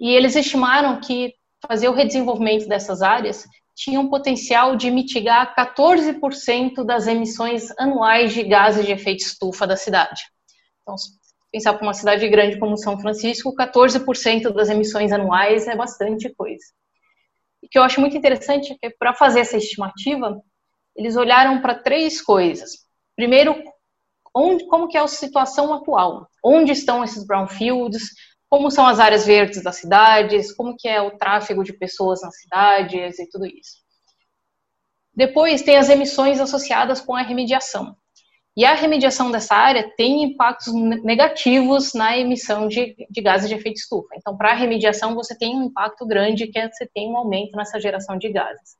e 0.00 0.10
eles 0.10 0.34
estimaram 0.34 1.00
que 1.00 1.34
fazer 1.66 1.88
o 1.88 1.92
redesenvolvimento 1.92 2.68
dessas 2.68 3.02
áreas 3.02 3.46
tinha 3.74 4.00
um 4.00 4.08
potencial 4.08 4.74
de 4.74 4.90
mitigar 4.90 5.54
14% 5.54 6.84
das 6.84 7.06
emissões 7.06 7.70
anuais 7.78 8.32
de 8.32 8.42
gases 8.42 8.84
de 8.84 8.92
efeito 8.92 9.20
estufa 9.20 9.66
da 9.66 9.76
cidade. 9.76 10.22
Então, 10.82 10.96
pensar 11.50 11.74
para 11.74 11.82
uma 11.82 11.94
cidade 11.94 12.28
grande 12.28 12.58
como 12.58 12.76
São 12.76 12.98
Francisco, 12.98 13.54
14% 13.54 14.52
das 14.52 14.68
emissões 14.68 15.12
anuais 15.12 15.66
é 15.66 15.74
bastante 15.74 16.32
coisa. 16.34 16.64
O 17.62 17.68
que 17.68 17.78
eu 17.78 17.82
acho 17.82 18.00
muito 18.00 18.16
interessante 18.16 18.72
é 18.72 18.76
que 18.88 18.96
para 18.96 19.14
fazer 19.14 19.40
essa 19.40 19.56
estimativa, 19.56 20.40
eles 20.94 21.16
olharam 21.16 21.60
para 21.60 21.74
três 21.74 22.20
coisas. 22.20 22.86
Primeiro, 23.16 23.60
onde, 24.34 24.66
como 24.66 24.88
que 24.88 24.96
é 24.96 25.00
a 25.00 25.08
situação 25.08 25.72
atual? 25.72 26.28
Onde 26.44 26.72
estão 26.72 27.02
esses 27.02 27.26
brownfields? 27.26 28.02
Como 28.48 28.70
são 28.70 28.86
as 28.86 29.00
áreas 29.00 29.26
verdes 29.26 29.62
das 29.62 29.76
cidades? 29.76 30.52
Como 30.54 30.76
que 30.76 30.88
é 30.88 31.00
o 31.02 31.16
tráfego 31.18 31.64
de 31.64 31.72
pessoas 31.72 32.22
nas 32.22 32.38
cidades 32.40 33.18
e 33.18 33.28
tudo 33.28 33.46
isso? 33.46 33.78
Depois 35.12 35.62
tem 35.62 35.76
as 35.76 35.90
emissões 35.90 36.40
associadas 36.40 37.00
com 37.00 37.14
a 37.14 37.22
remediação. 37.22 37.96
E 38.58 38.64
a 38.64 38.74
remediação 38.74 39.30
dessa 39.30 39.54
área 39.54 39.88
tem 39.96 40.24
impactos 40.24 40.74
negativos 40.74 41.94
na 41.94 42.18
emissão 42.18 42.66
de, 42.66 42.96
de 43.08 43.20
gases 43.22 43.48
de 43.48 43.54
efeito 43.54 43.76
estufa. 43.76 44.16
Então, 44.16 44.36
para 44.36 44.50
a 44.50 44.54
remediação, 44.54 45.14
você 45.14 45.38
tem 45.38 45.56
um 45.56 45.66
impacto 45.66 46.04
grande, 46.04 46.48
que 46.48 46.58
é 46.58 46.68
você 46.68 46.84
tem 46.92 47.08
um 47.08 47.16
aumento 47.16 47.56
nessa 47.56 47.78
geração 47.78 48.18
de 48.18 48.28
gases. 48.28 48.76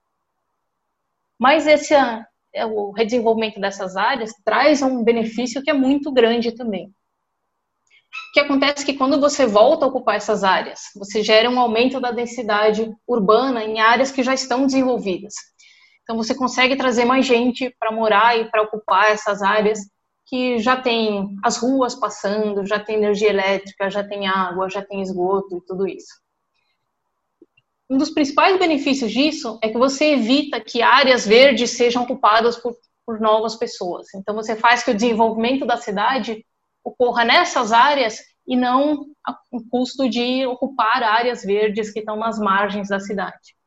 mas 1.38 1.68
esse 1.68 1.94
é, 1.94 2.66
o 2.66 2.90
redesenvolvimento 2.90 3.60
dessas 3.60 3.96
áreas 3.96 4.32
traz 4.44 4.82
um 4.82 5.04
benefício 5.04 5.62
que 5.62 5.70
é 5.70 5.74
muito 5.74 6.10
grande 6.10 6.50
também. 6.56 6.88
O 6.88 8.32
que 8.34 8.40
acontece 8.40 8.82
é 8.82 8.86
que 8.86 8.98
quando 8.98 9.20
você 9.20 9.46
volta 9.46 9.84
a 9.84 9.88
ocupar 9.88 10.16
essas 10.16 10.42
áreas, 10.42 10.80
você 10.96 11.22
gera 11.22 11.48
um 11.48 11.60
aumento 11.60 12.00
da 12.00 12.10
densidade 12.10 12.92
urbana 13.06 13.62
em 13.62 13.78
áreas 13.78 14.10
que 14.10 14.24
já 14.24 14.34
estão 14.34 14.66
desenvolvidas. 14.66 15.34
Então 16.08 16.16
você 16.16 16.34
consegue 16.34 16.74
trazer 16.74 17.04
mais 17.04 17.26
gente 17.26 17.68
para 17.78 17.92
morar 17.92 18.38
e 18.38 18.50
para 18.50 18.62
ocupar 18.62 19.10
essas 19.10 19.42
áreas 19.42 19.78
que 20.24 20.58
já 20.58 20.80
tem 20.80 21.36
as 21.44 21.58
ruas 21.58 21.94
passando, 21.94 22.64
já 22.64 22.80
tem 22.80 22.96
energia 22.96 23.28
elétrica, 23.28 23.90
já 23.90 24.02
tem 24.02 24.26
água, 24.26 24.70
já 24.70 24.82
tem 24.82 25.02
esgoto 25.02 25.58
e 25.58 25.66
tudo 25.66 25.86
isso. 25.86 26.14
Um 27.90 27.98
dos 27.98 28.08
principais 28.08 28.58
benefícios 28.58 29.12
disso 29.12 29.58
é 29.62 29.68
que 29.68 29.76
você 29.76 30.14
evita 30.14 30.58
que 30.58 30.80
áreas 30.80 31.26
verdes 31.26 31.72
sejam 31.72 32.04
ocupadas 32.04 32.56
por, 32.56 32.74
por 33.04 33.20
novas 33.20 33.56
pessoas. 33.56 34.06
Então 34.14 34.34
você 34.34 34.56
faz 34.56 34.82
que 34.82 34.90
o 34.90 34.94
desenvolvimento 34.94 35.66
da 35.66 35.76
cidade 35.76 36.42
ocorra 36.82 37.22
nessas 37.22 37.70
áreas 37.70 38.18
e 38.46 38.56
não 38.56 39.04
o 39.52 39.68
custo 39.70 40.08
de 40.08 40.46
ocupar 40.46 41.02
áreas 41.02 41.44
verdes 41.44 41.92
que 41.92 41.98
estão 41.98 42.16
nas 42.16 42.38
margens 42.38 42.88
da 42.88 42.98
cidade. 42.98 43.57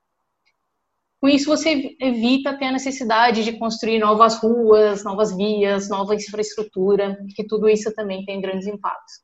Com 1.21 1.29
isso, 1.29 1.45
você 1.45 1.95
evita 1.99 2.57
ter 2.57 2.65
a 2.65 2.71
necessidade 2.71 3.43
de 3.43 3.53
construir 3.53 3.99
novas 3.99 4.37
ruas, 4.39 5.03
novas 5.03 5.35
vias, 5.37 5.87
nova 5.87 6.15
infraestrutura, 6.15 7.15
que 7.35 7.45
tudo 7.45 7.69
isso 7.69 7.93
também 7.93 8.25
tem 8.25 8.41
grandes 8.41 8.65
impactos. 8.65 9.21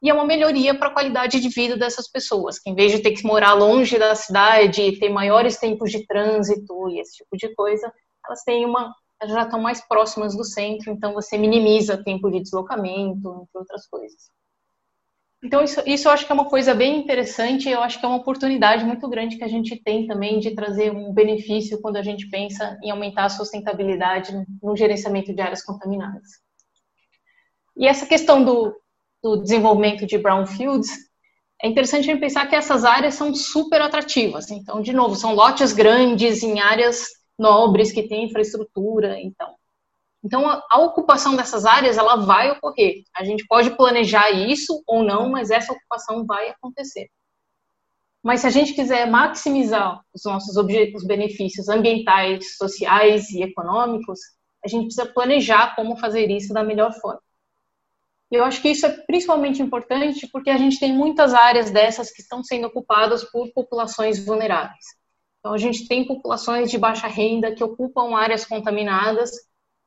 E 0.00 0.08
é 0.08 0.14
uma 0.14 0.24
melhoria 0.24 0.78
para 0.78 0.86
a 0.86 0.92
qualidade 0.92 1.40
de 1.40 1.48
vida 1.48 1.76
dessas 1.76 2.08
pessoas, 2.08 2.60
que 2.60 2.70
em 2.70 2.74
vez 2.76 2.92
de 2.92 3.00
ter 3.00 3.10
que 3.10 3.26
morar 3.26 3.54
longe 3.54 3.98
da 3.98 4.14
cidade, 4.14 4.96
ter 5.00 5.08
maiores 5.08 5.58
tempos 5.58 5.90
de 5.90 6.06
trânsito 6.06 6.88
e 6.88 7.00
esse 7.00 7.16
tipo 7.16 7.36
de 7.36 7.52
coisa, 7.52 7.92
elas 8.24 8.44
têm 8.44 8.64
uma 8.64 8.94
já 9.26 9.42
estão 9.42 9.60
mais 9.60 9.80
próximas 9.88 10.36
do 10.36 10.44
centro, 10.44 10.92
então 10.92 11.12
você 11.12 11.36
minimiza 11.36 12.00
tempo 12.04 12.30
de 12.30 12.40
deslocamento, 12.40 13.28
entre 13.42 13.58
outras 13.58 13.84
coisas. 13.88 14.30
Então, 15.42 15.62
isso, 15.62 15.80
isso 15.86 16.08
eu 16.08 16.12
acho 16.12 16.26
que 16.26 16.32
é 16.32 16.34
uma 16.34 16.48
coisa 16.48 16.74
bem 16.74 16.98
interessante, 16.98 17.68
eu 17.68 17.80
acho 17.80 18.00
que 18.00 18.04
é 18.04 18.08
uma 18.08 18.18
oportunidade 18.18 18.84
muito 18.84 19.08
grande 19.08 19.36
que 19.36 19.44
a 19.44 19.48
gente 19.48 19.80
tem 19.82 20.06
também 20.06 20.40
de 20.40 20.52
trazer 20.52 20.90
um 20.90 21.12
benefício 21.12 21.80
quando 21.80 21.96
a 21.96 22.02
gente 22.02 22.28
pensa 22.28 22.76
em 22.82 22.90
aumentar 22.90 23.26
a 23.26 23.28
sustentabilidade 23.28 24.32
no 24.60 24.76
gerenciamento 24.76 25.32
de 25.32 25.40
áreas 25.40 25.62
contaminadas. 25.62 26.28
E 27.76 27.86
essa 27.86 28.04
questão 28.04 28.44
do, 28.44 28.74
do 29.22 29.36
desenvolvimento 29.36 30.04
de 30.04 30.18
brownfields, 30.18 30.90
é 31.62 31.68
interessante 31.68 32.02
a 32.02 32.12
gente 32.12 32.20
pensar 32.20 32.46
que 32.48 32.56
essas 32.56 32.84
áreas 32.84 33.14
são 33.14 33.32
super 33.32 33.80
atrativas. 33.80 34.50
Então, 34.50 34.80
de 34.80 34.92
novo, 34.92 35.14
são 35.14 35.34
lotes 35.34 35.72
grandes 35.72 36.42
em 36.42 36.58
áreas 36.58 37.06
nobres 37.38 37.92
que 37.92 38.08
têm 38.08 38.26
infraestrutura, 38.26 39.20
então 39.20 39.54
então, 40.24 40.48
a, 40.48 40.78
ocupação 40.80 41.36
dessas 41.36 41.64
áreas, 41.64 41.96
ela 41.96 42.16
vai 42.16 42.50
ocorrer. 42.50 43.02
A 43.14 43.24
gente 43.24 43.46
pode 43.46 43.70
planejar 43.76 44.30
isso 44.30 44.82
ou 44.86 45.04
não, 45.04 45.30
mas 45.30 45.50
essa 45.50 45.72
ocupação 45.72 46.26
vai 46.26 46.50
acontecer. 46.50 47.08
Mas 48.22 48.40
se 48.40 48.48
a 48.48 48.50
gente 48.50 48.74
quiser 48.74 49.08
maximizar 49.08 50.02
os 50.12 50.24
nossos 50.24 50.56
os 50.56 51.06
benefícios 51.06 51.68
ambientais, 51.68 52.56
sociais 52.56 53.30
e 53.30 53.42
econômicos, 53.42 54.18
a 54.64 54.68
gente 54.68 54.86
precisa 54.86 55.06
planejar 55.06 55.76
como 55.76 55.96
fazer 55.96 56.28
isso 56.30 56.52
da 56.52 56.64
melhor 56.64 56.92
forma. 56.94 57.22
E 58.30 58.34
eu 58.34 58.44
acho 58.44 58.60
que 58.60 58.68
isso 58.68 58.84
é 58.84 58.90
principalmente 58.90 59.62
importante 59.62 60.28
porque 60.30 60.50
a 60.50 60.58
gente 60.58 60.80
tem 60.80 60.92
muitas 60.92 61.32
áreas 61.32 61.70
dessas 61.70 62.10
que 62.10 62.20
estão 62.20 62.42
sendo 62.42 62.66
ocupadas 62.66 63.24
por 63.24 63.50
populações 63.52 64.22
vulneráveis. 64.22 64.84
Então, 65.38 65.54
a 65.54 65.58
gente 65.58 65.86
tem 65.86 66.04
populações 66.04 66.70
de 66.70 66.76
baixa 66.76 67.06
renda 67.06 67.54
que 67.54 67.62
ocupam 67.62 68.16
áreas 68.16 68.44
contaminadas 68.44 69.30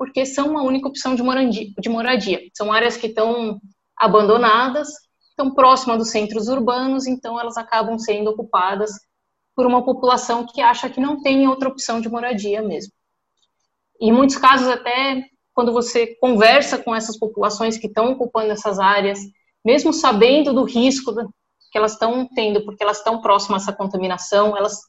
porque 0.02 0.26
são 0.26 0.50
uma 0.50 0.64
única 0.64 0.88
opção 0.88 1.14
de 1.14 1.22
moradia. 1.22 1.68
De 1.78 1.88
moradia. 1.88 2.42
São 2.56 2.74
áreas 2.74 2.98
que 2.98 3.06
estão 3.06 3.62
abandonadas, 3.96 4.90
estão 5.30 5.54
próximas 5.54 6.00
dos 6.00 6.10
centros 6.10 6.48
urbanos, 6.48 7.06
então 7.06 7.40
elas 7.40 7.56
acabam 7.56 8.00
sendo 8.00 8.32
ocupadas 8.32 8.90
por 9.56 9.68
uma 9.68 9.86
população 9.86 10.44
que 10.44 10.60
acha 10.60 10.90
que 10.90 11.00
não 11.00 11.22
tem 11.22 11.48
outra 11.48 11.70
opção 11.70 12.02
de 12.02 12.10
moradia 12.10 12.64
mesmo. 12.64 12.92
Em 14.02 14.12
muitos 14.12 14.38
casos, 14.38 14.68
até 14.68 15.24
quando 15.54 15.72
você 15.72 16.16
conversa 16.20 16.80
com 16.80 16.96
essas 16.96 17.20
populações 17.20 17.78
que 17.78 17.86
estão 17.86 18.14
ocupando 18.14 18.52
essas 18.52 18.80
áreas, 18.80 19.20
mesmo 19.64 19.94
sabendo 19.94 20.52
do 20.52 20.64
risco 20.64 21.14
que 21.72 21.78
elas 21.78 21.92
estão 21.92 22.28
tendo, 22.34 22.66
porque 22.66 22.82
elas 22.82 22.98
estão 22.98 23.22
próximas 23.22 23.62
a 23.62 23.66
essa 23.66 23.78
contaminação, 23.78 24.58
elas, 24.58 24.80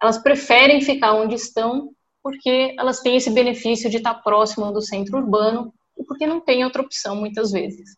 elas 0.00 0.16
preferem 0.16 0.80
ficar 0.80 1.12
onde 1.12 1.34
estão 1.34 1.90
porque 2.26 2.74
elas 2.76 2.98
têm 2.98 3.14
esse 3.14 3.30
benefício 3.30 3.88
de 3.88 3.98
estar 3.98 4.14
próximo 4.14 4.72
do 4.72 4.82
centro 4.82 5.18
urbano 5.18 5.72
e 5.96 6.02
porque 6.02 6.26
não 6.26 6.40
tem 6.40 6.64
outra 6.64 6.82
opção 6.82 7.14
muitas 7.14 7.52
vezes. 7.52 7.96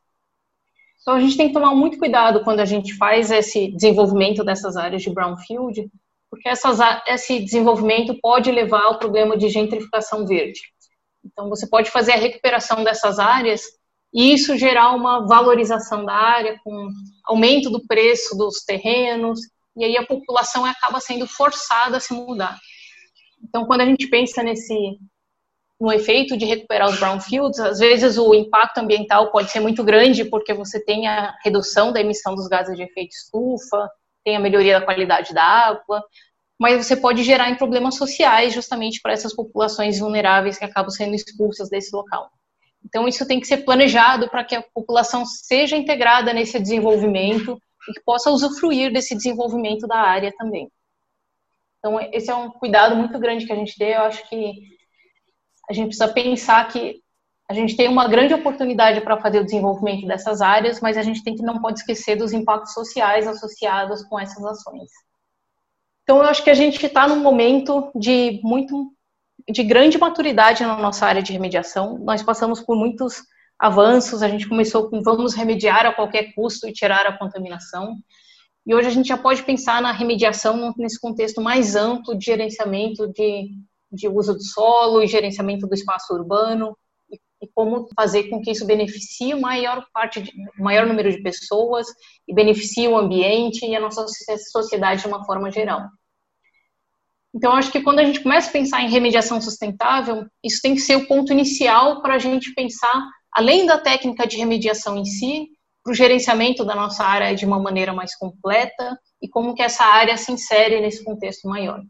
Então 1.01 1.15
a 1.15 1.21
gente 1.21 1.35
tem 1.35 1.49
que 1.49 1.55
tomar 1.55 1.75
muito 1.75 1.97
cuidado 1.97 2.45
quando 2.45 2.61
a 2.61 2.67
gente 2.67 2.95
faz 2.99 3.31
esse 3.31 3.73
desenvolvimento 3.73 4.45
dessas 4.45 4.77
áreas 4.77 5.01
de 5.01 5.09
brownfield, 5.09 5.91
porque 6.31 6.47
essas, 6.47 6.79
esse 7.07 7.41
desenvolvimento 7.41 8.21
pode 8.21 8.51
levar 8.51 8.83
ao 8.83 8.99
problema 8.99 9.35
de 9.35 9.49
gentrificação 9.49 10.27
verde. 10.27 10.61
Então 11.25 11.49
você 11.49 11.67
pode 11.67 11.91
fazer 11.91 12.13
a 12.13 12.19
recuperação 12.19 12.85
dessas 12.85 13.19
áreas 13.19 13.63
e 14.13 14.35
isso 14.35 14.59
gerar 14.59 14.91
uma 14.91 15.27
valorização 15.27 16.05
da 16.05 16.13
área 16.13 16.61
com 16.63 16.91
aumento 17.25 17.71
do 17.71 17.87
preço 17.87 18.37
dos 18.37 18.63
terrenos 18.63 19.41
e 19.75 19.85
aí 19.87 19.97
a 19.97 20.05
população 20.05 20.67
acaba 20.67 21.01
sendo 21.01 21.27
forçada 21.27 21.97
a 21.97 22.01
se 22.01 22.13
mudar. 22.13 22.59
Então, 23.43 23.65
quando 23.67 23.83
a 23.83 23.87
gente 23.87 24.07
pensa 24.09 24.43
nesse 24.43 24.99
no 25.81 25.93
efeito 25.93 26.37
de 26.37 26.45
recuperar 26.45 26.89
os 26.89 26.99
brownfields, 26.99 27.61
às 27.61 27.79
vezes 27.79 28.19
o 28.19 28.35
impacto 28.35 28.79
ambiental 28.79 29.31
pode 29.31 29.51
ser 29.51 29.61
muito 29.61 29.85
grande 29.85 30.25
porque 30.25 30.53
você 30.53 30.85
tem 30.85 31.07
a 31.07 31.37
redução 31.45 31.93
da 31.93 32.01
emissão 32.01 32.35
dos 32.35 32.49
gases 32.49 32.77
de 32.77 32.83
efeito 32.83 33.13
estufa, 33.13 33.89
tem 34.25 34.37
a 34.37 34.41
melhoria 34.41 34.81
da 34.81 34.85
qualidade 34.85 35.33
da 35.33 35.43
água, 35.43 36.03
mas 36.59 36.85
você 36.85 36.97
pode 36.97 37.23
gerar 37.23 37.49
em 37.49 37.55
problemas 37.55 37.95
sociais 37.95 38.53
justamente 38.53 39.01
para 39.01 39.13
essas 39.13 39.35
populações 39.35 40.01
vulneráveis 40.01 40.59
que 40.59 40.65
acabam 40.65 40.91
sendo 40.91 41.15
expulsas 41.15 41.71
desse 41.71 41.95
local. 41.95 42.29
Então 42.85 43.07
isso 43.07 43.27
tem 43.27 43.39
que 43.39 43.47
ser 43.47 43.59
planejado 43.59 44.29
para 44.29 44.45
que 44.45 44.57
a 44.57 44.63
população 44.75 45.25
seja 45.25 45.77
integrada 45.77 46.33
nesse 46.33 46.59
desenvolvimento 46.59 47.57
e 47.89 47.93
que 47.93 48.01
possa 48.05 48.31
usufruir 48.31 48.93
desse 48.93 49.15
desenvolvimento 49.15 49.87
da 49.87 49.97
área 49.97 50.33
também. 50.37 50.69
Então, 51.79 52.01
esse 52.13 52.31
é 52.31 52.35
um 52.35 52.51
cuidado 52.51 52.97
muito 52.97 53.19
grande 53.19 53.47
que 53.47 53.53
a 53.53 53.57
gente 53.57 53.77
tem. 53.79 53.91
Eu 53.91 54.03
acho 54.03 54.29
que 54.29 54.53
a 55.69 55.73
gente 55.73 55.89
precisa 55.89 56.09
pensar 56.09 56.67
que 56.69 57.01
a 57.49 57.55
gente 57.55 57.77
tem 57.77 57.89
uma 57.89 58.09
grande 58.09 58.35
oportunidade 58.35 59.01
para 59.01 59.21
fazer 59.21 59.41
o 59.41 59.45
desenvolvimento 59.45 60.07
dessas 60.07 60.41
áreas, 60.41 60.81
mas 60.81 60.97
a 60.97 61.03
gente 61.03 61.23
tem 61.23 61.35
que 61.35 61.43
não 61.43 61.61
pode 61.61 61.79
esquecer 61.79 62.17
dos 62.17 62.33
impactos 62.33 62.75
sociais 62.75 63.27
associados 63.27 64.03
com 64.05 64.19
essas 64.19 64.45
ações. 64.45 64.91
Então, 66.03 66.19
eu 66.19 66.25
acho 66.25 66.43
que 66.43 66.51
a 66.51 66.55
gente 66.55 66.85
está 66.85 67.07
num 67.07 67.21
momento 67.21 67.91
de 67.95 68.41
muito 68.43 68.93
de 69.51 69.63
grande 69.63 69.97
maturidade 69.99 70.63
na 70.63 70.77
nossa 70.77 71.07
área 71.07 71.23
de 71.23 71.33
remediação. 71.33 71.99
Nós 71.99 72.23
passamos 72.23 72.61
por 72.61 72.77
muitos 72.77 73.23
avanços. 73.59 74.23
A 74.23 74.29
gente 74.29 74.49
começou 74.49 74.91
com 74.91 75.03
vamos 75.03 75.35
remediar 75.35 75.87
a 75.87 75.93
qualquer 75.93 76.35
custo 76.35 76.69
e 76.69 76.73
tirar 76.73 77.07
a 77.07 77.17
contaminação. 77.17 77.97
E 78.69 78.75
hoje 78.75 78.87
a 78.87 78.91
gente 78.91 79.09
já 79.09 79.17
pode 79.17 79.43
pensar 79.45 79.81
na 79.81 79.93
remediação 79.93 80.75
nesse 80.77 81.01
contexto 81.01 81.41
mais 81.41 81.75
amplo 81.75 82.15
de 82.15 82.27
gerenciamento 82.27 83.11
de, 83.11 83.49
de 83.91 84.07
uso 84.07 84.35
do 84.35 84.43
solo 84.43 85.03
e 85.03 85.07
gerenciamento 85.07 85.67
do 85.67 85.73
espaço 85.73 86.13
urbano 86.13 86.77
e, 87.11 87.19
e 87.41 87.49
como 87.55 87.89
fazer 87.97 88.25
com 88.25 88.43
que 88.43 88.51
isso 88.51 88.67
beneficie 88.67 89.35
maior 89.35 89.87
parte, 89.91 90.23
maior 90.59 90.87
número 90.87 91.11
de 91.11 91.23
pessoas 91.23 91.87
e 92.29 92.35
beneficie 92.35 92.87
o 92.87 92.99
ambiente 92.99 93.65
e 93.65 93.75
a 93.75 93.81
nossa 93.81 94.05
sociedade 94.53 95.01
de 95.01 95.09
uma 95.09 95.25
forma 95.25 95.51
geral. 95.51 95.89
Então, 97.35 97.53
acho 97.53 97.73
que 97.73 97.81
quando 97.81 98.01
a 98.01 98.05
gente 98.05 98.21
começa 98.21 98.51
a 98.51 98.53
pensar 98.53 98.83
em 98.83 98.91
remediação 98.91 99.41
sustentável, 99.41 100.27
isso 100.45 100.61
tem 100.61 100.75
que 100.75 100.83
ser 100.83 100.97
o 100.97 101.07
ponto 101.07 101.33
inicial 101.33 102.03
para 102.03 102.17
a 102.17 102.19
gente 102.19 102.53
pensar, 102.53 103.03
além 103.33 103.65
da 103.65 103.79
técnica 103.79 104.27
de 104.27 104.37
remediação 104.37 104.99
em 104.99 105.07
si, 105.07 105.49
para 105.89 105.93
o 105.93 105.97
gerenciamento 105.97 106.67
da 106.67 106.75
nossa 106.75 107.03
área 107.03 107.35
de 107.35 107.47
uma 107.47 107.59
maneira 107.59 107.95
mais 107.95 108.15
completa 108.15 108.99
e 109.23 109.29
como 109.29 109.55
que 109.55 109.63
essa 109.63 109.85
área 109.85 110.19
se 110.19 110.31
insere 110.31 110.83
nesse 110.83 111.03
contexto 111.03 111.49
maior. 111.49 111.81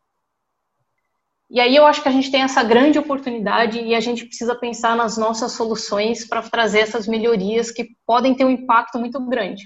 E 1.51 1.61
aí 1.61 1.75
eu 1.75 1.85
acho 1.85 2.01
que 2.01 2.09
a 2.09 2.13
gente 2.13 2.31
tem 2.31 2.43
essa 2.43 2.63
grande 2.63 2.97
oportunidade 2.97 3.81
e 3.81 3.97
a 3.97 4.01
gente 4.01 4.25
precisa 4.25 4.55
pensar 4.55 4.95
nas 4.95 5.17
nossas 5.17 5.53
soluções 5.53 6.25
para 6.25 6.43
trazer 6.43 6.81
essas 6.81 7.09
melhorias 7.09 7.73
que 7.73 7.89
podem 8.07 8.37
ter 8.37 8.45
um 8.45 8.51
impacto 8.51 9.01
muito 9.01 9.19
grande. 9.27 9.65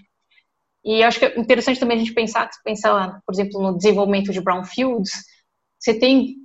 E 0.83 1.03
acho 1.03 1.19
que 1.19 1.27
é 1.27 1.39
interessante 1.39 1.79
também 1.79 1.97
a 1.97 2.01
gente 2.01 2.15
pensar, 2.15 2.49
pensar, 2.65 3.21
por 3.27 3.35
exemplo, 3.35 3.61
no 3.61 3.77
desenvolvimento 3.77 4.33
de 4.33 4.41
brownfields, 4.41 5.11
você 5.79 5.93
tem 5.93 6.37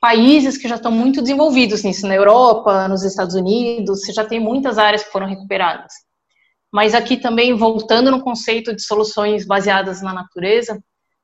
países 0.00 0.58
que 0.58 0.66
já 0.66 0.76
estão 0.76 0.90
muito 0.90 1.22
desenvolvidos 1.22 1.84
nisso, 1.84 2.08
na 2.08 2.14
Europa, 2.14 2.88
nos 2.88 3.04
Estados 3.04 3.36
Unidos, 3.36 4.00
você 4.00 4.12
já 4.12 4.24
tem 4.24 4.40
muitas 4.40 4.78
áreas 4.78 5.04
que 5.04 5.12
foram 5.12 5.28
recuperadas. 5.28 6.05
Mas 6.72 6.94
aqui 6.94 7.16
também, 7.16 7.54
voltando 7.54 8.10
no 8.10 8.22
conceito 8.22 8.74
de 8.74 8.82
soluções 8.82 9.46
baseadas 9.46 10.02
na 10.02 10.12
natureza, 10.12 10.82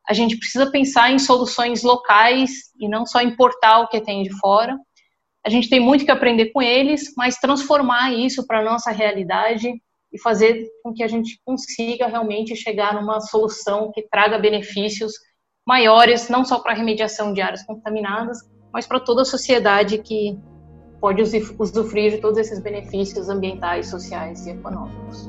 a 0.09 0.13
gente 0.13 0.37
precisa 0.37 0.71
pensar 0.71 1.11
em 1.11 1.19
soluções 1.19 1.83
locais 1.83 2.51
e 2.79 2.89
não 2.89 3.07
só 3.07 3.21
importar 3.21 3.81
o 3.81 3.89
que 3.89 4.01
tem 4.01 4.23
de 4.23 4.37
fora. 4.39 4.77
A 5.45 5.51
gente 5.51 5.69
tem 5.69 5.81
muito 5.81 6.05
que 6.05 6.11
aprender 6.11 6.47
com 6.53 6.63
eles, 6.63 7.13
mas 7.17 7.37
transformar 7.37 8.13
isso 8.13 8.47
para 8.47 8.61
a 8.61 8.65
nossa 8.65 8.91
realidade 8.91 9.73
e 10.13 10.21
fazer 10.21 10.69
com 10.83 10.93
que 10.93 11.03
a 11.03 11.09
gente 11.09 11.41
consiga 11.45 12.07
realmente 12.07 12.55
chegar 12.55 12.95
numa 12.95 13.21
solução 13.21 13.91
que 13.93 14.03
traga 14.03 14.39
benefícios 14.39 15.13
maiores, 15.67 16.29
não 16.29 16.45
só 16.45 16.61
para 16.61 16.73
a 16.73 16.77
remediação 16.77 17.33
de 17.33 17.41
áreas 17.41 17.63
contaminadas, 17.65 18.39
mas 18.73 18.87
para 18.87 19.01
toda 19.01 19.23
a 19.23 19.27
sociedade 19.27 19.99
que 19.99 20.39
pode 21.03 21.21
usufruir 21.59 22.13
de 22.13 22.19
todos 22.19 22.39
esses 22.39 22.61
benefícios 22.61 23.29
ambientais, 23.29 23.89
sociais 23.89 24.47
e 24.47 24.51
econômicos. 24.51 25.29